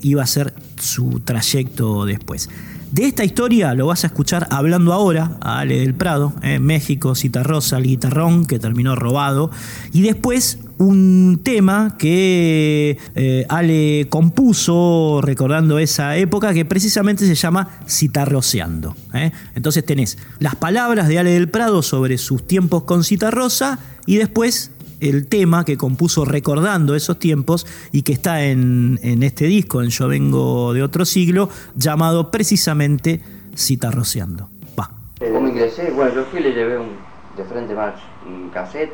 iba 0.00 0.22
a 0.22 0.26
ser 0.26 0.54
su 0.78 1.20
trayecto 1.20 2.06
después. 2.06 2.48
De 2.94 3.06
esta 3.06 3.24
historia 3.24 3.74
lo 3.74 3.88
vas 3.88 4.04
a 4.04 4.06
escuchar 4.06 4.46
hablando 4.52 4.92
ahora 4.92 5.36
a 5.40 5.58
Ale 5.58 5.80
del 5.80 5.94
Prado, 5.94 6.32
en 6.42 6.62
México, 6.62 7.16
Cita 7.16 7.42
Rosa, 7.42 7.78
el 7.78 7.82
guitarrón 7.82 8.46
que 8.46 8.60
terminó 8.60 8.94
robado. 8.94 9.50
Y 9.92 10.02
después 10.02 10.60
un 10.78 11.40
tema 11.42 11.96
que 11.98 12.96
eh, 13.16 13.46
Ale 13.48 14.06
compuso 14.10 15.18
recordando 15.24 15.80
esa 15.80 16.16
época 16.16 16.54
que 16.54 16.64
precisamente 16.64 17.26
se 17.26 17.34
llama 17.34 17.68
Citarroseando. 17.88 18.94
¿eh? 19.12 19.32
Entonces 19.56 19.84
tenés 19.84 20.16
las 20.38 20.54
palabras 20.54 21.08
de 21.08 21.18
Ale 21.18 21.32
del 21.32 21.48
Prado 21.48 21.82
sobre 21.82 22.16
sus 22.16 22.46
tiempos 22.46 22.84
con 22.84 23.02
Citarrosa 23.02 23.80
y 24.06 24.18
después 24.18 24.70
el 25.08 25.28
tema 25.28 25.64
que 25.64 25.76
compuso 25.76 26.24
recordando 26.24 26.94
esos 26.94 27.18
tiempos 27.18 27.66
y 27.92 28.02
que 28.02 28.12
está 28.12 28.42
en, 28.42 28.98
este 29.22 29.46
disco, 29.46 29.82
en 29.82 29.90
Yo 29.90 30.08
Vengo 30.08 30.72
de 30.72 30.82
Otro 30.82 31.04
Siglo, 31.04 31.48
llamado 31.74 32.30
precisamente 32.30 33.20
Citarroceando. 33.56 34.48
Va. 34.78 34.90
¿Cómo 35.18 35.48
ingresé? 35.48 35.90
Bueno, 35.90 36.14
yo 36.14 36.24
fui 36.24 36.40
y 36.40 36.44
le 36.44 36.52
llevé 36.52 36.78
un, 36.78 36.88
de 37.36 37.44
frente 37.44 37.74
más 37.74 37.94
un 38.26 38.48
cassette. 38.50 38.92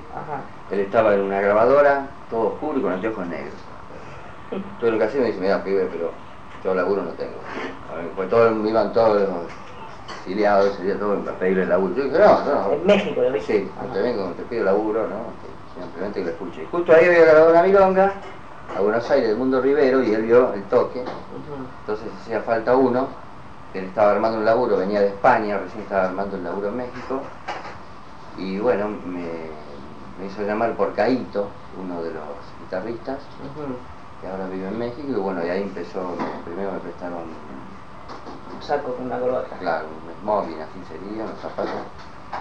Él 0.71 0.81
estaba 0.81 1.15
en 1.15 1.21
una 1.21 1.41
grabadora, 1.41 2.09
todo 2.29 2.55
oscuro 2.55 2.79
y 2.79 2.83
con 2.83 2.93
anteojos 2.93 3.27
negros. 3.29 3.55
Todo 4.81 4.91
el 4.91 4.99
cassette 4.99 5.21
me 5.21 5.27
dice, 5.29 5.41
mira, 5.41 5.63
pibe, 5.63 5.89
pero 5.93 6.13
yo 6.65 6.75
laburo 6.75 7.03
no 7.05 7.11
tengo. 7.13 7.37
Pues 8.17 8.29
todos, 8.29 8.69
iban 8.69 8.93
todos 8.93 9.23
los 9.23 9.47
exiliados, 10.19 10.77
sería 10.77 10.99
todo 10.99 11.15
en 11.15 11.25
pedirle 11.39 11.67
laburo. 11.67 11.95
Yo 11.95 12.05
dije, 12.05 12.19
no, 12.19 12.45
no. 12.45 12.73
En 12.73 12.87
México, 12.87 13.21
lo 13.23 13.41
Sí, 13.41 13.69
te 13.93 14.03
vengo, 14.03 14.25
te 14.33 14.43
pido 14.43 14.65
laburo, 14.65 15.07
¿no? 15.09 15.60
Simplemente 15.83 16.21
que 16.21 16.27
lo 16.27 16.33
escuché. 16.33 16.67
Justo 16.71 16.93
ahí 16.93 17.07
había 17.07 17.25
grabado 17.25 17.51
una 17.51 17.63
milonga 17.63 18.13
a 18.77 18.81
Buenos 18.81 19.11
Aires 19.11 19.29
del 19.29 19.39
Mundo 19.39 19.61
Rivero 19.61 20.03
y 20.03 20.15
él 20.15 20.23
vio 20.23 20.53
el 20.53 20.63
toque, 20.65 21.03
entonces 21.81 22.07
hacía 22.21 22.41
falta 22.41 22.77
uno, 22.77 23.09
él 23.75 23.85
estaba 23.85 24.13
armando 24.13 24.39
un 24.39 24.45
laburo, 24.45 24.77
venía 24.77 25.01
de 25.01 25.09
España, 25.09 25.59
recién 25.59 25.83
estaba 25.83 26.07
armando 26.09 26.37
el 26.37 26.45
laburo 26.45 26.69
en 26.69 26.77
México, 26.77 27.21
y 28.37 28.59
bueno, 28.59 28.89
me, 28.89 29.51
hizo 30.27 30.43
llamar 30.43 30.77
por 30.77 30.95
Caíto, 30.95 31.49
uno 31.83 32.03
de 32.03 32.13
los 32.13 32.23
guitarristas, 32.61 33.19
que 34.21 34.29
ahora 34.29 34.47
vive 34.49 34.69
en 34.69 34.79
México, 34.79 35.09
y 35.09 35.15
bueno, 35.15 35.45
y 35.45 35.49
ahí 35.49 35.63
empezó, 35.63 36.15
primero 36.45 36.73
me 36.73 36.79
prestaron 36.79 37.23
un 38.55 38.63
saco 38.63 38.95
con 38.95 39.07
una 39.07 39.19
corbata. 39.19 39.57
Claro, 39.59 39.87
un 39.87 40.21
smoking, 40.21 40.61
así 40.61 40.79
sería, 40.89 41.25
unos 41.25 41.41
zapatos 41.41 41.73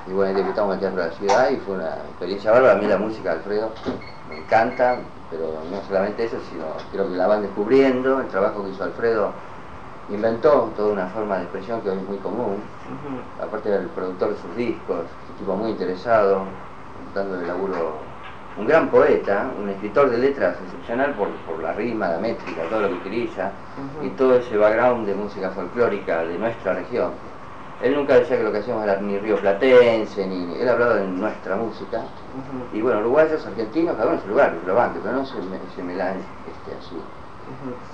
y 0.08 0.14
bueno, 0.14 0.32
interpretamos 0.32 0.76
el 0.76 0.80
Teatro 0.80 1.02
de 1.04 1.10
la 1.10 1.16
Ciudad 1.16 1.50
y 1.52 1.58
fue 1.58 1.76
una 1.76 1.96
experiencia 1.96 2.52
bárbara. 2.52 2.74
A 2.74 2.78
mí 2.78 2.88
la 2.88 2.98
música 2.98 3.30
de 3.30 3.36
Alfredo 3.38 3.72
me 4.30 4.38
encanta, 4.38 4.98
pero 5.30 5.54
no 5.70 5.82
solamente 5.88 6.26
eso, 6.26 6.38
sino 6.50 6.66
creo 6.92 7.10
que 7.10 7.16
la 7.16 7.28
van 7.28 7.42
descubriendo, 7.44 8.20
el 8.20 8.28
trabajo 8.28 8.64
que 8.64 8.70
hizo 8.72 8.84
Alfredo 8.84 9.32
inventó 10.10 10.72
toda 10.76 10.94
una 10.94 11.08
forma 11.08 11.38
de 11.38 11.44
expresión 11.44 11.82
que 11.82 11.92
hoy 11.92 11.98
es 11.98 12.08
muy 12.08 12.18
común. 12.18 12.58
Aparte 13.42 13.70
era 13.70 13.80
el 13.80 13.88
productor 13.88 14.30
de 14.30 14.42
sus 14.42 14.56
discos, 14.56 15.06
un 15.30 15.36
tipo 15.38 15.56
muy 15.56 15.72
interesado, 15.72 16.46
dando 17.14 17.40
el 17.40 17.48
laburo, 17.48 17.98
un 18.58 18.66
gran 18.66 18.90
poeta, 18.90 19.52
un 19.62 19.70
escritor 19.70 20.10
de 20.10 20.18
letras 20.18 20.58
excepcional 20.64 21.14
por, 21.14 21.30
por 21.46 21.62
la 21.62 21.74
rima, 21.74 22.08
la 22.10 22.18
métrica, 22.18 22.64
todo 22.70 22.82
lo 22.82 22.88
que 22.88 22.96
utiliza, 22.96 23.52
y 24.02 24.10
todo 24.10 24.38
ese 24.38 24.58
background 24.58 25.06
de 25.06 25.14
música 25.14 25.52
folclórica 25.52 26.24
de 26.24 26.40
nuestra 26.40 26.74
región 26.74 27.12
él 27.82 27.96
nunca 27.96 28.16
decía 28.16 28.38
que 28.38 28.44
lo 28.44 28.52
que 28.52 28.58
hacíamos 28.58 28.84
era 28.84 29.00
ni 29.00 29.18
río 29.20 29.38
platense, 29.38 30.28
ni, 30.28 30.60
él 30.60 30.68
hablaba 30.68 30.96
de 30.96 31.08
nuestra 31.08 31.56
música. 31.56 32.04
Y 32.74 32.82
bueno, 32.82 33.00
uruguayos, 33.00 33.46
argentinos, 33.46 33.96
cada 33.96 34.08
uno 34.08 34.16
en 34.18 34.22
su 34.24 34.28
lugar, 34.30 34.54
lo 34.66 34.76
banque, 34.76 35.00
pero 35.02 35.16
no 35.16 35.26
se, 35.26 35.36
me, 35.36 35.58
se 35.76 35.84
melan 35.84 36.18
este, 36.18 36.78
así. 36.78 36.96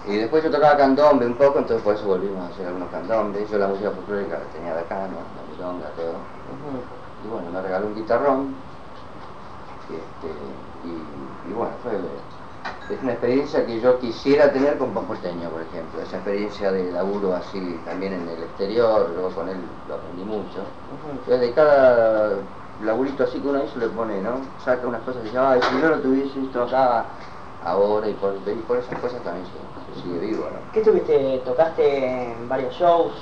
Y 0.08 0.18
después 0.18 0.44
yo 0.44 0.52
tocaba 0.52 0.76
candombe 0.76 1.26
un 1.26 1.36
poco, 1.36 1.60
entonces 1.60 1.82
por 1.84 1.96
eso 1.96 2.06
volvimos 2.06 2.50
a 2.50 2.54
hacer 2.54 2.68
algunos 2.68 2.90
candombes. 2.90 3.50
Yo 3.50 3.58
la 3.58 3.68
música 3.68 3.92
folclórica 3.92 4.40
la 4.40 4.46
tenía 4.46 4.74
de 4.74 4.82
acá, 4.82 5.08
¿no? 5.08 5.22
la 5.22 5.56
milonga, 5.56 5.88
todo. 5.96 6.16
Y 7.24 7.28
bueno, 7.30 7.52
me 7.52 7.62
regaló 7.62 7.88
un 7.88 7.96
guitarrón. 7.96 8.56
Este, 9.86 10.28
y, 10.84 11.52
y 11.52 11.54
bueno, 11.54 11.74
fue 11.84 11.94
es 12.90 12.95
una 13.06 13.14
experiencia 13.14 13.64
que 13.64 13.80
yo 13.80 14.00
quisiera 14.00 14.52
tener 14.52 14.80
con 14.80 14.92
Porteño, 14.92 15.48
por 15.52 15.62
ejemplo, 15.62 16.02
esa 16.02 16.16
experiencia 16.16 16.72
de 16.72 16.92
laburo 16.92 17.36
así 17.36 17.80
también 17.86 18.14
en 18.14 18.28
el 18.28 18.44
exterior, 18.44 19.12
luego 19.14 19.30
con 19.30 19.48
él 19.48 19.58
lo 19.88 19.94
aprendí 19.94 20.24
mucho. 20.24 20.66
de 21.28 21.54
cada 21.54 22.32
laburito 22.84 23.24
así 23.24 23.40
que 23.40 23.48
uno 23.48 23.64
hizo 23.64 23.78
le 23.78 23.90
pone, 23.90 24.20
¿no? 24.22 24.40
Saca 24.64 24.88
unas 24.88 25.02
cosas 25.04 25.22
y 25.22 25.26
dice, 25.26 25.38
ay, 25.38 25.62
si 25.62 25.82
yo 25.82 25.90
lo 25.90 26.00
tuviese 26.00 26.42
esto 26.42 26.64
acá 26.64 27.06
ahora 27.64 28.10
y 28.10 28.14
por, 28.14 28.34
por 28.68 28.78
esas 28.78 29.00
cosas 29.00 29.22
también 29.22 29.46
se, 29.46 30.02
sigue 30.02 30.20
vivo, 30.20 30.46
¿no? 30.46 30.72
¿Qué 30.74 30.82
tuviste? 30.82 31.44
¿Tocaste 31.46 32.32
en 32.32 32.50
varios 32.50 32.74
shows? 32.74 33.14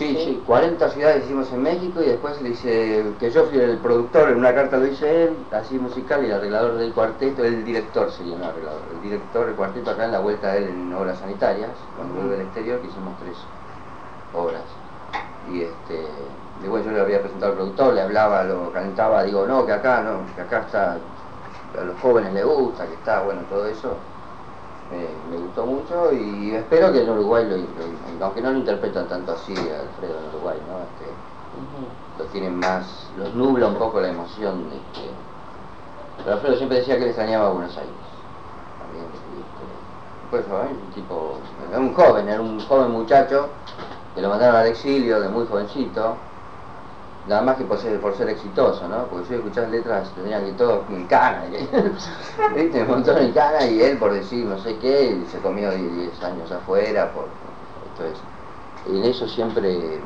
Sí, 0.00 0.16
sí, 0.16 0.42
40 0.46 0.88
ciudades 0.88 1.26
hicimos 1.26 1.52
en 1.52 1.62
México 1.62 2.00
y 2.00 2.06
después 2.06 2.40
le 2.40 2.48
hice 2.48 3.04
que 3.18 3.30
yo 3.30 3.44
fui 3.44 3.58
el 3.58 3.76
productor, 3.76 4.30
en 4.30 4.38
una 4.38 4.54
carta 4.54 4.78
lo 4.78 4.86
hice 4.86 5.24
él, 5.24 5.36
así 5.52 5.78
musical, 5.78 6.22
y 6.22 6.28
el 6.28 6.32
arreglador 6.32 6.78
del 6.78 6.90
cuarteto, 6.94 7.44
el 7.44 7.62
director 7.66 8.10
sería 8.10 8.34
un 8.34 8.42
arreglador, 8.42 8.80
el 8.94 9.02
director 9.02 9.44
del 9.44 9.56
cuarteto 9.56 9.90
acá 9.90 10.06
en 10.06 10.12
la 10.12 10.20
vuelta 10.20 10.52
de 10.52 10.58
él 10.60 10.68
en 10.70 10.94
obras 10.94 11.18
sanitarias, 11.18 11.68
cuando 11.98 12.14
vuelve 12.14 12.36
al 12.36 12.40
exterior, 12.40 12.80
que 12.80 12.86
hicimos 12.86 13.12
tres 13.20 13.36
obras. 14.32 14.62
Y 15.52 15.64
este, 15.64 16.06
bueno, 16.66 16.86
yo 16.86 16.92
le 16.92 17.00
había 17.02 17.20
presentado 17.20 17.52
al 17.52 17.58
productor, 17.58 17.92
le 17.92 18.00
hablaba, 18.00 18.44
lo 18.44 18.72
calentaba, 18.72 19.22
digo, 19.24 19.46
no, 19.46 19.66
que 19.66 19.72
acá, 19.72 20.00
no, 20.00 20.34
que 20.34 20.40
acá 20.40 20.60
está, 20.60 20.92
a 21.78 21.84
los 21.84 22.00
jóvenes 22.00 22.32
les 22.32 22.46
gusta, 22.46 22.86
que 22.86 22.94
está, 22.94 23.20
bueno, 23.20 23.42
todo 23.50 23.66
eso 23.66 23.98
me 24.96 25.36
gustó 25.36 25.66
mucho 25.66 26.12
y 26.12 26.52
espero 26.54 26.92
que 26.92 27.02
en 27.02 27.10
Uruguay, 27.10 27.46
lo, 27.48 28.24
aunque 28.24 28.42
no 28.42 28.50
lo 28.50 28.58
interpretan 28.58 29.06
tanto 29.08 29.32
así 29.32 29.52
Alfredo 29.52 30.18
en 30.18 30.28
Uruguay, 30.34 30.58
¿no? 30.68 30.78
Este, 30.80 31.10
lo 32.18 32.24
tienen 32.26 32.58
más, 32.58 33.08
los 33.16 33.34
nubla 33.34 33.68
un 33.68 33.76
poco 33.76 34.00
la 34.00 34.08
emoción. 34.08 34.66
Este, 34.72 35.08
pero 36.18 36.34
Alfredo 36.34 36.56
siempre 36.56 36.78
decía 36.78 36.96
que 36.96 37.02
le 37.02 37.08
extrañaba 37.08 37.48
a 37.48 37.52
Buenos 37.52 37.76
Aires. 37.76 37.92
También, 38.80 39.06
Pues 40.30 40.44
un 40.46 40.92
tipo, 40.92 41.34
era 41.68 41.78
un 41.78 41.94
joven, 41.94 42.28
era 42.28 42.40
un 42.40 42.60
joven 42.60 42.90
muchacho 42.90 43.48
que 44.14 44.22
lo 44.22 44.28
mandaron 44.28 44.56
al 44.56 44.66
exilio 44.66 45.20
de 45.20 45.28
muy 45.28 45.46
jovencito, 45.46 46.16
nada 47.26 47.42
más 47.42 47.56
que 47.56 47.64
por 47.64 47.78
ser, 47.78 48.00
por 48.00 48.16
ser 48.16 48.28
exitoso, 48.28 48.88
¿no? 48.88 49.04
Porque 49.06 49.30
yo 49.30 49.36
escuchaba 49.36 49.68
letras, 49.68 50.10
tenía 50.14 50.42
que 50.44 50.52
todo 50.52 50.84
en 50.90 51.06
cana, 51.06 51.44
¿viste? 52.54 52.82
Un 52.82 52.88
montón 52.88 53.18
en 53.18 53.32
cana 53.32 53.64
y 53.66 53.82
él 53.82 53.98
por 53.98 54.12
decir 54.12 54.46
no 54.46 54.58
sé 54.58 54.76
qué, 54.78 55.22
se 55.30 55.38
comió 55.38 55.70
10 55.70 56.22
años 56.22 56.50
afuera, 56.50 57.12
por, 57.12 57.26
entonces, 57.92 58.18
y 58.86 58.98
en 58.98 59.04
eso 59.04 59.28
siempre, 59.28 60.00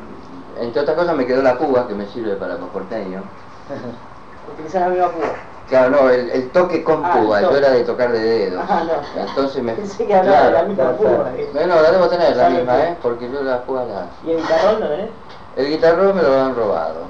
entre 0.60 0.82
otras 0.82 0.96
cosas 0.96 1.16
me 1.16 1.26
quedó 1.26 1.42
la 1.42 1.56
púa 1.56 1.86
que 1.86 1.94
me 1.94 2.06
sirve 2.06 2.34
para 2.36 2.54
los 2.56 2.68
porteños. 2.70 3.22
¿Utilizar 4.52 4.82
la 4.82 4.88
misma 4.88 5.08
púa? 5.08 5.34
Claro, 5.68 5.90
no, 5.90 6.10
el, 6.10 6.50
toque 6.50 6.84
con 6.84 7.02
ah, 7.02 7.14
púa, 7.14 7.40
yo 7.40 7.56
era 7.56 7.70
de 7.70 7.84
tocar 7.84 8.12
de 8.12 8.20
dedos. 8.20 8.62
Ah, 8.68 8.84
no. 8.84 9.22
Entonces 9.22 9.62
me. 9.62 9.72
Pensé 9.76 10.06
que 10.06 10.14
hablaba 10.14 10.46
de 10.46 10.52
la 10.52 10.62
misma 10.64 10.92
púa. 10.92 11.32
Bueno, 11.54 11.80
la 11.80 11.90
debo 11.90 12.06
tener 12.08 12.36
la 12.36 12.50
misma, 12.50 12.84
¿eh? 12.84 12.96
Porque 13.00 13.30
yo 13.30 13.42
la 13.42 13.62
púa 13.62 13.84
la. 13.84 14.06
¿Y 14.26 14.32
el 14.32 14.42
guitarrón 14.42 14.80
no 14.80 14.88
tenés? 14.88 15.10
El 15.56 15.70
guitarrón 15.70 16.16
me 16.16 16.22
lo 16.22 16.34
han 16.40 16.54
robado. 16.54 17.00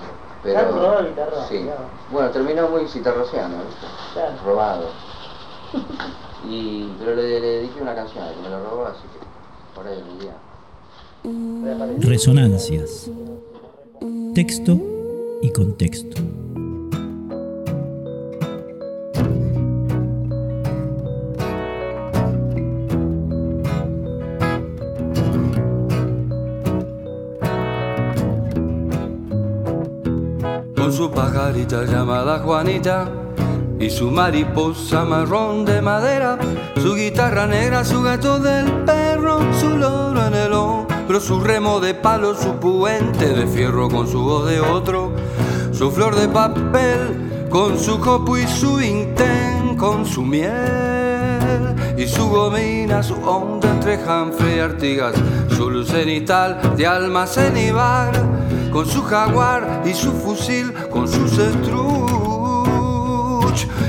Pero, 0.43 0.59
han 0.59 0.69
robado 0.69 0.99
el 1.01 1.09
guitarrón? 1.09 1.49
Sí. 1.49 1.67
Bueno, 2.11 2.31
terminó 2.31 2.69
muy 2.69 2.87
citarrociano, 2.89 3.57
¿viste? 3.65 3.87
Claro. 4.13 4.33
Robado. 4.45 4.89
Y, 6.47 6.93
pero 6.99 7.15
le, 7.17 7.23
le 7.23 7.41
dediqué 7.41 7.81
una 7.81 7.95
canción 7.95 8.23
que 8.29 8.41
me 8.43 8.51
lo 8.51 8.63
robó, 8.63 8.85
así 8.85 9.01
que 9.15 9.75
por 9.75 9.87
ahí 9.87 10.05
un 10.07 10.19
día. 10.19 12.07
Resonancias. 12.07 13.11
Texto 14.35 14.77
y 15.41 15.51
contexto. 15.51 16.21
Su 30.95 31.11
pajarita 31.11 31.83
llamada 31.87 32.39
Juanita 32.39 33.11
y 33.81 33.91
su 33.91 34.13
mariposa 34.13 35.05
marrón 35.05 35.65
de 35.65 35.83
madera, 35.83 36.39
su 36.81 36.95
guitarra 36.95 37.49
negra, 37.49 37.85
su 37.85 38.01
gato 38.01 38.39
del 38.39 38.71
perro, 38.85 39.41
su 39.59 39.71
loro 39.71 40.25
en 40.25 40.35
el 40.35 40.53
hombro, 40.53 41.21
su 41.21 41.41
remo 41.41 41.81
de 41.81 41.95
palo, 41.95 42.37
su 42.37 42.53
puente 42.61 43.27
de 43.31 43.45
fierro 43.49 43.89
con 43.89 44.07
su 44.07 44.23
voz 44.23 44.49
de 44.49 44.61
otro, 44.61 45.11
su 45.73 45.91
flor 45.91 46.15
de 46.15 46.29
papel 46.29 47.49
con 47.51 47.77
su 47.77 47.99
copo 47.99 48.39
y 48.39 48.47
su 48.47 48.81
intén 48.81 49.77
con 49.77 50.07
su 50.07 50.23
miel 50.23 51.75
y 51.99 52.07
su 52.07 52.29
gomina, 52.29 53.03
su 53.03 53.15
onda 53.15 53.69
entre 53.69 53.99
janfre 53.99 54.57
y 54.57 54.61
artigas, 54.61 55.17
su 55.57 55.69
luz 55.71 55.89
cenital 55.89 56.77
de 56.77 56.87
almacén 56.87 57.57
y 57.57 57.73
bar 57.73 58.13
con 58.75 58.87
su 58.87 59.05
jaguar 59.05 59.83
y 59.85 59.95
su 59.95 60.11
fusil, 60.11 60.75
con 60.95 61.09
su 61.09 61.25
estruch 61.25 61.75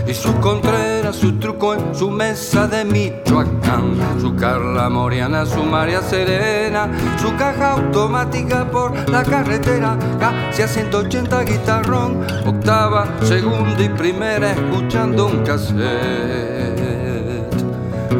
y 0.07 0.13
su 0.13 0.33
contrera, 0.39 1.13
su 1.13 1.37
truco 1.37 1.75
en 1.75 1.93
su 1.93 2.09
mesa 2.09 2.67
de 2.67 2.83
Michoacán, 2.83 4.19
su 4.19 4.35
Carla 4.35 4.89
Moriana, 4.89 5.45
su 5.45 5.63
María 5.63 6.01
Serena, 6.01 6.89
su 7.21 7.35
caja 7.35 7.73
automática 7.73 8.65
por 8.71 9.07
la 9.07 9.21
carretera, 9.23 9.99
casi 10.19 10.63
a 10.63 10.67
180 10.67 11.43
guitarrón, 11.43 12.25
octava, 12.43 13.05
segunda 13.21 13.83
y 13.83 13.89
primera, 13.89 14.53
escuchando 14.53 15.27
un 15.27 15.43
cassette 15.43 15.85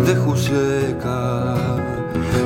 de 0.06 0.16
Juseca, 0.16 1.56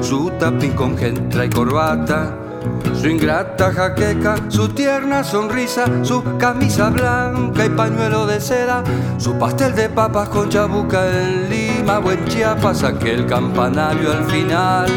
su 0.02 0.32
tapín 0.40 0.72
con 0.72 0.98
gentra 0.98 1.44
y 1.44 1.50
corbata 1.50 2.49
su 2.94 3.08
ingrata 3.08 3.72
jaqueca, 3.72 4.36
su 4.50 4.70
tierna 4.70 5.24
sonrisa, 5.24 5.86
su 6.04 6.24
camisa 6.38 6.90
blanca 6.90 7.66
y 7.66 7.70
pañuelo 7.70 8.26
de 8.26 8.42
seda, 8.42 8.84
su 9.18 9.38
pastel 9.38 9.74
de 9.76 9.90
papas 9.90 10.30
con 10.30 10.50
chabuca 10.50 11.08
en 11.08 11.50
Lima 11.50 12.00
o 12.00 12.12
en 12.12 12.26
Chiapas, 12.26 12.84
aquel 12.84 13.26
campanario 13.26 14.12
al 14.12 14.26
final. 14.26 14.88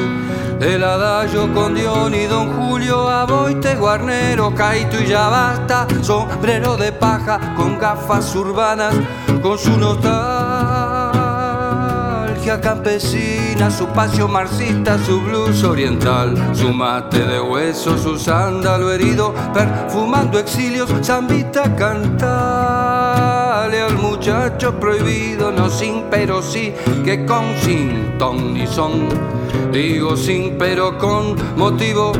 El 0.60 0.84
adagio 0.84 1.52
con 1.52 1.74
Dion 1.74 2.14
y 2.14 2.26
Don 2.26 2.52
Julio, 2.52 3.08
Aboite, 3.08 3.74
Guarnero, 3.74 4.54
Caito 4.54 5.02
y 5.02 5.06
ya 5.06 5.28
basta. 5.28 5.88
Sombrero 6.02 6.76
de 6.76 6.92
paja 6.92 7.54
con 7.56 7.78
gafas 7.78 8.34
urbanas, 8.36 8.94
con 9.42 9.58
su 9.58 9.76
nostalgia 9.76 10.32
campesina, 12.61 13.70
su 13.70 13.86
pasio 13.88 14.28
marxista, 14.28 14.98
su 14.98 15.20
blues 15.20 15.64
oriental, 15.64 16.34
su 16.55 16.72
mate 16.72 17.24
de 17.24 17.40
hueso, 17.40 17.96
su 17.96 18.18
sándalo 18.18 18.92
herido, 18.92 19.34
perfumando 19.53 20.38
exilios, 20.38 20.90
zambita 21.03 21.74
cantale 21.76 23.82
al 23.82 23.96
muchacho 23.96 24.78
prohibido, 24.78 25.50
no 25.50 25.70
sin 25.70 26.05
pero 26.11 26.42
sí, 26.42 26.72
que 27.05 27.24
con 27.24 27.44
sin 27.61 28.18
ton 28.18 28.55
ni 28.55 28.66
son, 28.66 29.09
digo 29.72 30.16
sin 30.16 30.59
pero 30.59 30.98
con 30.98 31.36
motivo. 31.57 32.12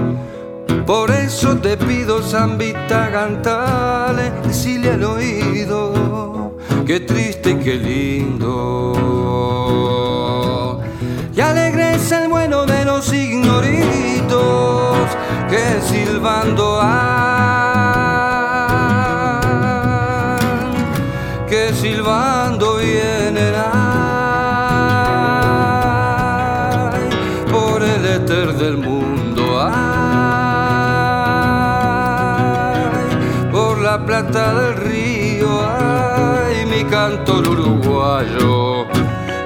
Por 0.87 1.11
eso 1.11 1.57
te 1.59 1.77
pido, 1.77 2.23
Zambita, 2.23 3.11
cantale, 3.13 4.33
decirle 4.45 4.91
al 4.91 5.05
oído, 5.05 6.55
qué 6.87 7.01
triste 7.01 7.51
y 7.51 7.57
qué 7.57 7.75
lindo 7.75 9.22
que 15.53 15.81
silbando 15.83 16.81
han, 16.81 16.89
que 21.47 21.75
silbando 21.75 22.77
vienen 22.79 23.55
ay, 23.55 23.73
por 27.53 27.83
el 27.83 28.07
éter 28.07 28.55
del 28.55 28.79
mundo 28.79 29.61
ay, 29.61 29.83
por 33.53 33.79
la 33.79 34.07
plata 34.07 34.55
del 34.55 34.77
río 34.77 35.61
ay, 35.61 36.65
mi 36.65 36.83
canto 36.85 37.41
uruguayo 37.41 38.87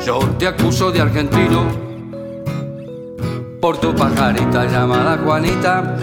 yo 0.05 0.21
te 0.39 0.47
acuso 0.47 0.93
de 0.93 1.01
argentino 1.01 1.86
por 3.61 3.79
tu 3.79 3.95
pajarita 3.95 4.67
llamada 4.67 5.19
Juanita 5.25 5.97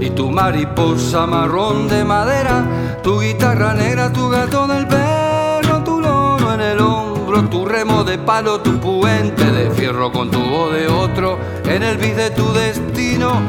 y 0.00 0.10
tu 0.10 0.30
mariposa 0.30 1.26
marrón 1.26 1.88
de 1.88 2.04
madera, 2.04 2.64
tu 3.02 3.20
guitarra 3.20 3.74
negra, 3.74 4.12
tu 4.12 4.28
gato 4.28 4.66
del 4.66 4.86
perro, 4.86 5.82
tu 5.84 6.00
loro 6.00 6.54
en 6.54 6.60
el 6.60 6.80
hombro, 6.80 7.42
tu 7.44 7.64
remo 7.66 8.04
de 8.04 8.18
palo, 8.18 8.60
tu 8.60 8.78
puente 8.78 9.44
de 9.44 9.70
fierro 9.70 10.12
con 10.12 10.30
tu 10.30 10.40
voz 10.40 10.72
de 10.72 10.86
otro 10.88 11.38
en 11.64 11.82
el 11.82 11.98
vid 11.98 12.14
de 12.16 12.30
tu 12.30 12.52
destino 12.52 13.40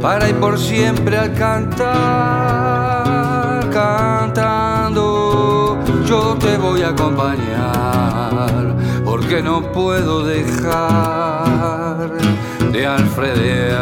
para 0.00 0.28
ir 0.28 0.36
por 0.36 0.58
siempre 0.58 1.16
al 1.16 1.32
cantar, 1.34 1.90
cantando, 3.70 4.98
yo 6.06 6.36
te 6.38 6.58
voy 6.58 6.82
a 6.82 6.90
acompañar 6.90 8.76
porque 9.04 9.42
no 9.42 9.72
puedo 9.72 10.24
dejar 10.24 12.10
de 12.72 12.86
alfredear. 12.86 13.76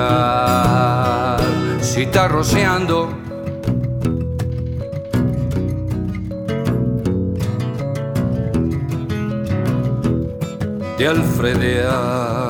Si 1.80 2.02
está 2.02 2.28
rociando, 2.28 3.08
de 10.98 11.06
alfredear. 11.06 12.48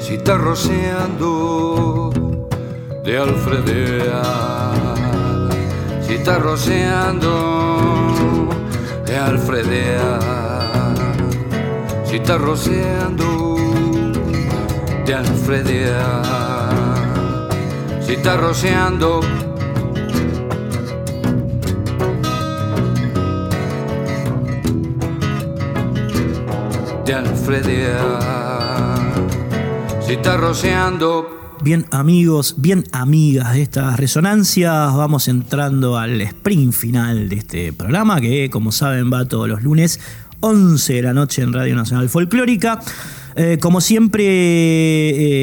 Si 0.00 0.14
está 0.14 0.36
rociando, 0.36 2.10
de 3.04 3.18
alfredear. 3.18 4.74
Si 6.06 6.14
está 6.14 6.38
rociando, 6.38 7.30
de 9.06 9.16
alfredear 9.16 10.54
si 12.14 12.20
está 12.20 12.38
rociando 12.38 13.33
de 15.06 15.14
Alfredia, 15.14 16.22
si 18.00 18.12
está 18.14 18.36
rociando. 18.38 19.20
De 27.04 27.12
Alfredia, 27.12 27.98
si 30.06 30.14
está 30.14 30.38
rociando. 30.38 31.56
Bien 31.62 31.84
amigos, 31.90 32.54
bien 32.58 32.84
amigas 32.92 33.52
de 33.52 33.62
estas 33.62 33.98
resonancias, 33.98 34.94
vamos 34.94 35.28
entrando 35.28 35.98
al 35.98 36.20
sprint 36.22 36.72
final 36.72 37.28
de 37.28 37.36
este 37.36 37.72
programa 37.74 38.20
que 38.20 38.48
como 38.48 38.72
saben 38.72 39.12
va 39.12 39.26
todos 39.26 39.48
los 39.48 39.62
lunes 39.62 40.00
11 40.40 40.92
de 40.94 41.02
la 41.02 41.12
noche 41.12 41.42
en 41.42 41.52
Radio 41.52 41.74
Nacional 41.74 42.08
Folclórica. 42.08 42.80
Eh, 43.36 43.58
como 43.60 43.80
siempre, 43.80 44.24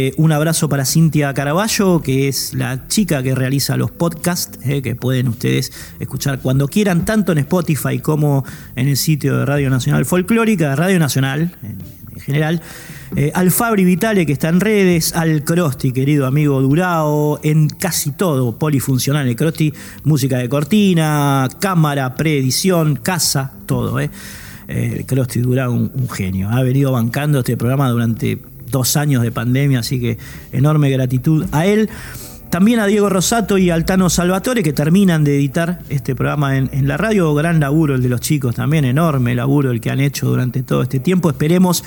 eh, 0.08 0.14
un 0.16 0.32
abrazo 0.32 0.70
para 0.70 0.86
Cintia 0.86 1.34
Caraballo, 1.34 2.02
que 2.02 2.30
es 2.30 2.54
la 2.54 2.88
chica 2.88 3.22
que 3.22 3.36
realiza 3.36 3.76
los 3.76 3.92
podcasts, 3.92 4.60
eh, 4.64 4.82
que 4.82 4.96
pueden 4.96 5.28
ustedes 5.28 5.74
escuchar 6.00 6.40
cuando 6.40 6.70
quieran, 6.70 7.04
tanto 7.04 7.34
en 7.34 7.40
Spotify 7.40 8.00
como 8.00 8.46
en 8.78 8.88
el 8.88 8.96
sitio 8.96 9.40
de 9.40 9.46
Radio 9.46 9.70
Nacional 9.70 10.06
Folclórica, 10.06 10.74
Radio 10.76 11.00
Nacional 11.00 11.54
en, 11.64 12.22
general. 12.22 12.62
al 13.34 13.52
Fabri 13.52 13.84
Vitale, 13.84 14.26
que 14.26 14.32
está 14.32 14.48
en 14.48 14.62
redes, 14.62 15.14
al 15.14 15.44
Crosti, 15.44 15.92
querido 15.92 16.28
amigo 16.28 16.62
Durao, 16.62 17.42
en 17.44 17.68
casi 17.68 18.12
todo 18.12 18.58
polifuncional. 18.58 19.28
El 19.28 19.36
Crosti, 19.36 19.74
música 20.06 20.38
de 20.38 20.48
cortina, 20.48 21.50
cámara, 21.60 22.16
preedición, 22.16 22.96
casa, 22.96 23.52
todo. 23.66 24.00
¿eh? 24.00 24.10
Eh, 24.72 25.06
Dura 25.36 25.70
un, 25.70 26.10
genio. 26.10 26.50
Ha 26.50 26.62
venido 26.64 26.92
bancando 26.92 27.40
este 27.40 27.58
programa 27.58 27.90
durante 27.90 28.40
dos 28.70 28.96
años 28.98 29.22
de 29.22 29.32
pandemia, 29.32 29.80
así 29.80 30.00
que 30.00 30.18
enorme 30.52 30.90
gratitud 30.90 31.46
a 31.52 31.66
él. 31.66 31.90
También 32.50 32.80
a 32.80 32.86
Diego 32.86 33.10
Rosato 33.10 33.58
y 33.58 33.70
Altano 33.70 34.10
Salvatore 34.10 34.62
que 34.62 34.74
terminan 34.74 35.24
de 35.24 35.38
editar 35.38 35.80
este 35.88 36.16
programa 36.16 36.58
en, 36.58 36.88
la 36.88 36.98
radio. 36.98 37.34
Gran 37.34 37.62
laburo 37.62 37.96
el 37.96 38.02
de 38.02 38.10
los 38.10 38.20
chicos 38.20 38.56
también, 38.56 38.84
enorme 38.84 39.36
laburo 39.36 39.72
el 39.72 39.80
que 39.80 39.90
han 39.90 40.02
hecho 40.02 40.28
durante 40.28 40.62
todo 40.62 40.82
este 40.82 41.00
tiempo. 41.00 41.30
Esperemos 41.30 41.84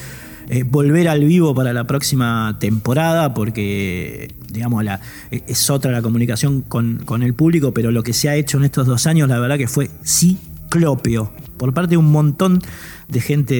eh, 0.48 0.62
volver 0.62 1.08
al 1.08 1.24
vivo 1.24 1.54
para 1.54 1.74
la 1.74 1.84
próxima 1.84 2.56
temporada 2.58 3.34
porque, 3.34 4.34
digamos, 4.50 4.82
la, 4.84 5.00
es 5.30 5.68
otra 5.68 5.92
la 5.92 6.00
comunicación 6.00 6.62
con, 6.62 7.22
el 7.22 7.34
público, 7.34 7.72
pero 7.74 7.90
lo 7.90 8.02
que 8.02 8.14
se 8.14 8.30
ha 8.30 8.36
hecho 8.36 8.56
en 8.56 8.64
estos 8.64 8.86
dos 8.86 9.06
años, 9.06 9.28
la 9.28 9.38
verdad 9.38 9.58
que 9.58 9.68
fue 9.68 9.90
sí 10.02 10.38
clopio 10.70 11.30
por 11.56 11.74
parte 11.74 11.90
de 11.90 11.96
un 11.96 12.10
montón 12.10 12.60
de 13.08 13.20
gente 13.20 13.54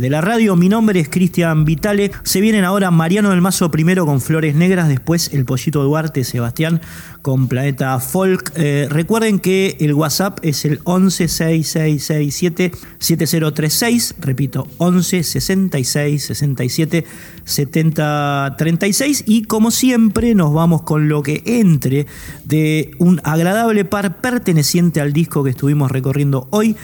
de, 0.00 0.10
la 0.10 0.20
radio. 0.20 0.56
Mi 0.56 0.68
nombre 0.68 1.00
es 1.00 1.08
Cristian 1.08 1.64
Vitale. 1.64 2.10
Se 2.22 2.40
vienen 2.40 2.64
ahora 2.64 2.90
Mariano 2.90 3.30
del 3.30 3.40
Mazo 3.40 3.70
primero 3.70 4.06
con 4.06 4.20
Flores 4.20 4.54
Negras, 4.54 4.88
después 4.88 5.34
el 5.34 5.44
Pollito 5.44 5.82
Duarte 5.82 6.24
Sebastián 6.24 6.80
con 7.22 7.48
Planeta 7.48 7.98
Folk. 8.00 8.52
Eh, 8.56 8.86
recuerden 8.88 9.38
que 9.38 9.76
el 9.80 9.92
WhatsApp 9.92 10.38
es 10.42 10.64
el 10.64 10.80
11 10.84 11.28
6667 11.28 12.72
7036. 12.98 14.14
Repito, 14.20 14.66
11 14.78 15.22
66 15.22 16.24
67 16.24 17.04
70 17.44 18.54
36. 18.56 19.24
Y 19.26 19.42
como 19.42 19.70
siempre, 19.70 20.34
nos 20.34 20.54
vamos 20.54 20.82
con 20.82 21.08
lo 21.08 21.22
que 21.22 21.42
entre 21.44 22.06
de 22.44 22.92
un 22.98 23.20
agradable 23.24 23.84
par 23.84 24.20
perteneciente 24.20 25.00
al 25.00 25.12
disco 25.12 25.44
que 25.44 25.50
estuvimos 25.50 25.90
recorriendo 25.90 26.48
hoy. 26.50 26.76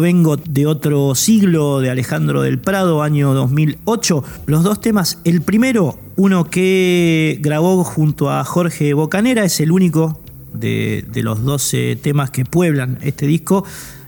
Vengo 0.00 0.36
de 0.36 0.66
otro 0.66 1.14
siglo 1.14 1.80
de 1.80 1.90
Alejandro 1.90 2.42
del 2.42 2.58
Prado, 2.58 3.02
año 3.02 3.34
2008. 3.34 4.24
Los 4.46 4.62
dos 4.62 4.80
temas, 4.80 5.18
el 5.24 5.42
primero, 5.42 5.98
uno 6.16 6.48
que 6.50 7.38
grabó 7.40 7.82
junto 7.84 8.30
a 8.30 8.44
Jorge 8.44 8.94
Bocanera, 8.94 9.44
es 9.44 9.60
el 9.60 9.72
único 9.72 10.20
de, 10.52 11.04
los 11.16 11.42
12 11.42 11.96
temas 11.96 12.30
que 12.30 12.44
pueblan 12.44 12.98
este 13.02 13.26
disco, 13.26 13.64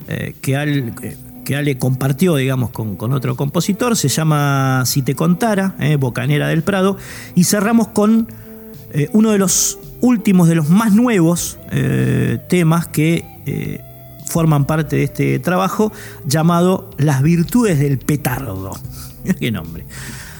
eh, 0.08 0.34
que, 0.40 1.14
que 1.44 1.56
Ale 1.56 1.78
compartió, 1.78 2.36
digamos, 2.36 2.70
con, 2.70 3.12
otro 3.12 3.36
compositor, 3.36 3.96
se 3.96 4.08
llama 4.08 4.82
Si 4.86 5.02
te 5.02 5.14
contara, 5.14 5.74
eh, 5.80 5.96
Bocanera 5.96 6.48
del 6.48 6.62
Prado, 6.62 6.96
y 7.34 7.44
cerramos 7.44 7.88
con 7.88 8.28
eh, 8.92 9.08
uno 9.12 9.32
de 9.32 9.38
los 9.38 9.78
últimos, 10.00 10.48
de 10.48 10.54
los 10.54 10.68
más 10.68 10.92
nuevos 10.92 11.58
temas 12.48 12.86
que 12.86 13.24
forman 14.26 14.66
parte 14.66 14.96
de 14.96 15.04
este 15.04 15.38
trabajo 15.38 15.92
llamado 16.26 16.90
Las 16.98 17.22
virtudes 17.22 17.78
del 17.78 17.98
petardo. 17.98 18.72
Qué 19.40 19.50
nombre. 19.50 19.86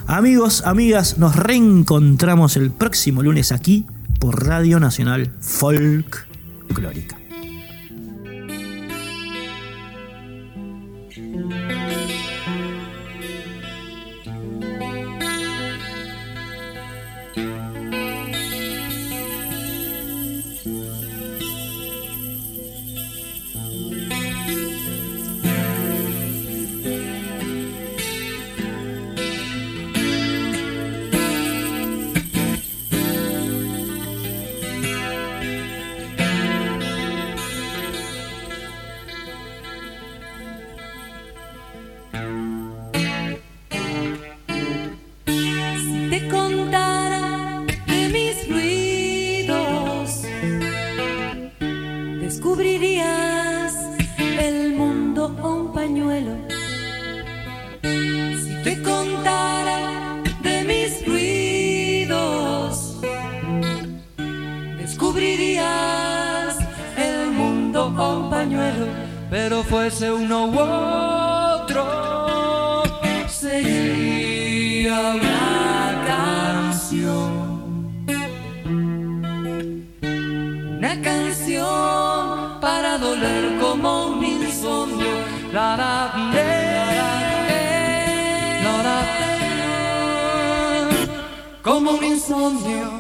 Amigos, 0.07 0.63
amigas, 0.67 1.19
nos 1.19 1.37
reencontramos 1.37 2.57
el 2.57 2.71
próximo 2.71 3.23
lunes 3.23 3.53
aquí 3.53 3.87
por 4.19 4.47
Radio 4.47 4.79
Nacional 4.79 5.33
Folk 5.41 6.27
cubrirías 52.65 53.75
el 54.41 54.73
mundo 54.73 55.37
con 55.39 55.53
un 55.53 55.73
pañuelo. 55.75 56.35
Si 57.83 58.63
te 58.65 58.83
contara 58.83 60.23
de 60.43 60.65
mis 60.65 61.07
ruidos, 61.07 62.97
descubrirías 64.79 66.57
el 66.97 67.33
mundo 67.33 67.93
con 67.95 68.17
un 68.23 68.31
pañuelo. 68.31 68.87
Pero 69.29 69.63
fuese 69.63 70.11
uno 70.11 70.47
u 70.47 70.59
otro, 71.65 71.85
sería 73.29 75.13
Como 91.63 91.93
un 91.93 92.05
insomnio 92.05 92.94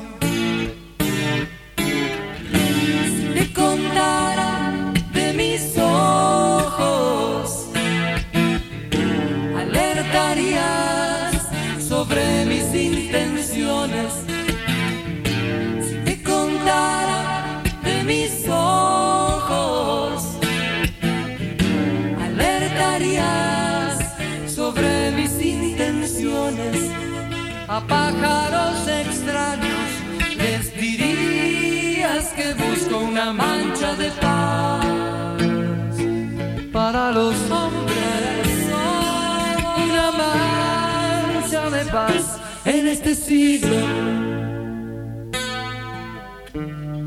este 42.95 43.17
siglo. 43.17 43.77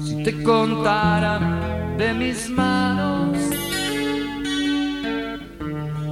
Si 0.05 0.21
te 0.21 0.43
contara 0.43 1.39
de 1.97 2.13
mis 2.13 2.49
manos, 2.49 3.37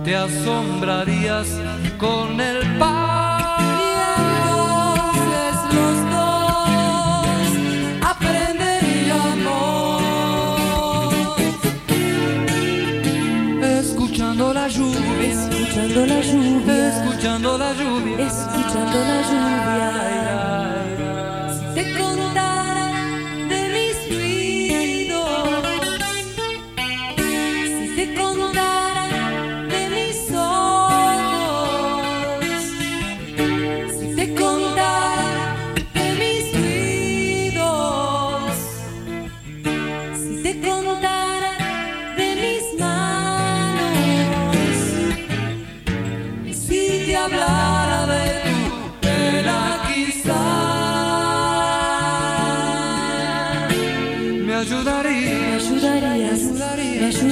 te 0.05 0.15
asombrarías 0.15 1.47
con 1.97 2.39
el 2.39 2.77
pan. 2.79 3.04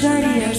Maria. 0.03 0.52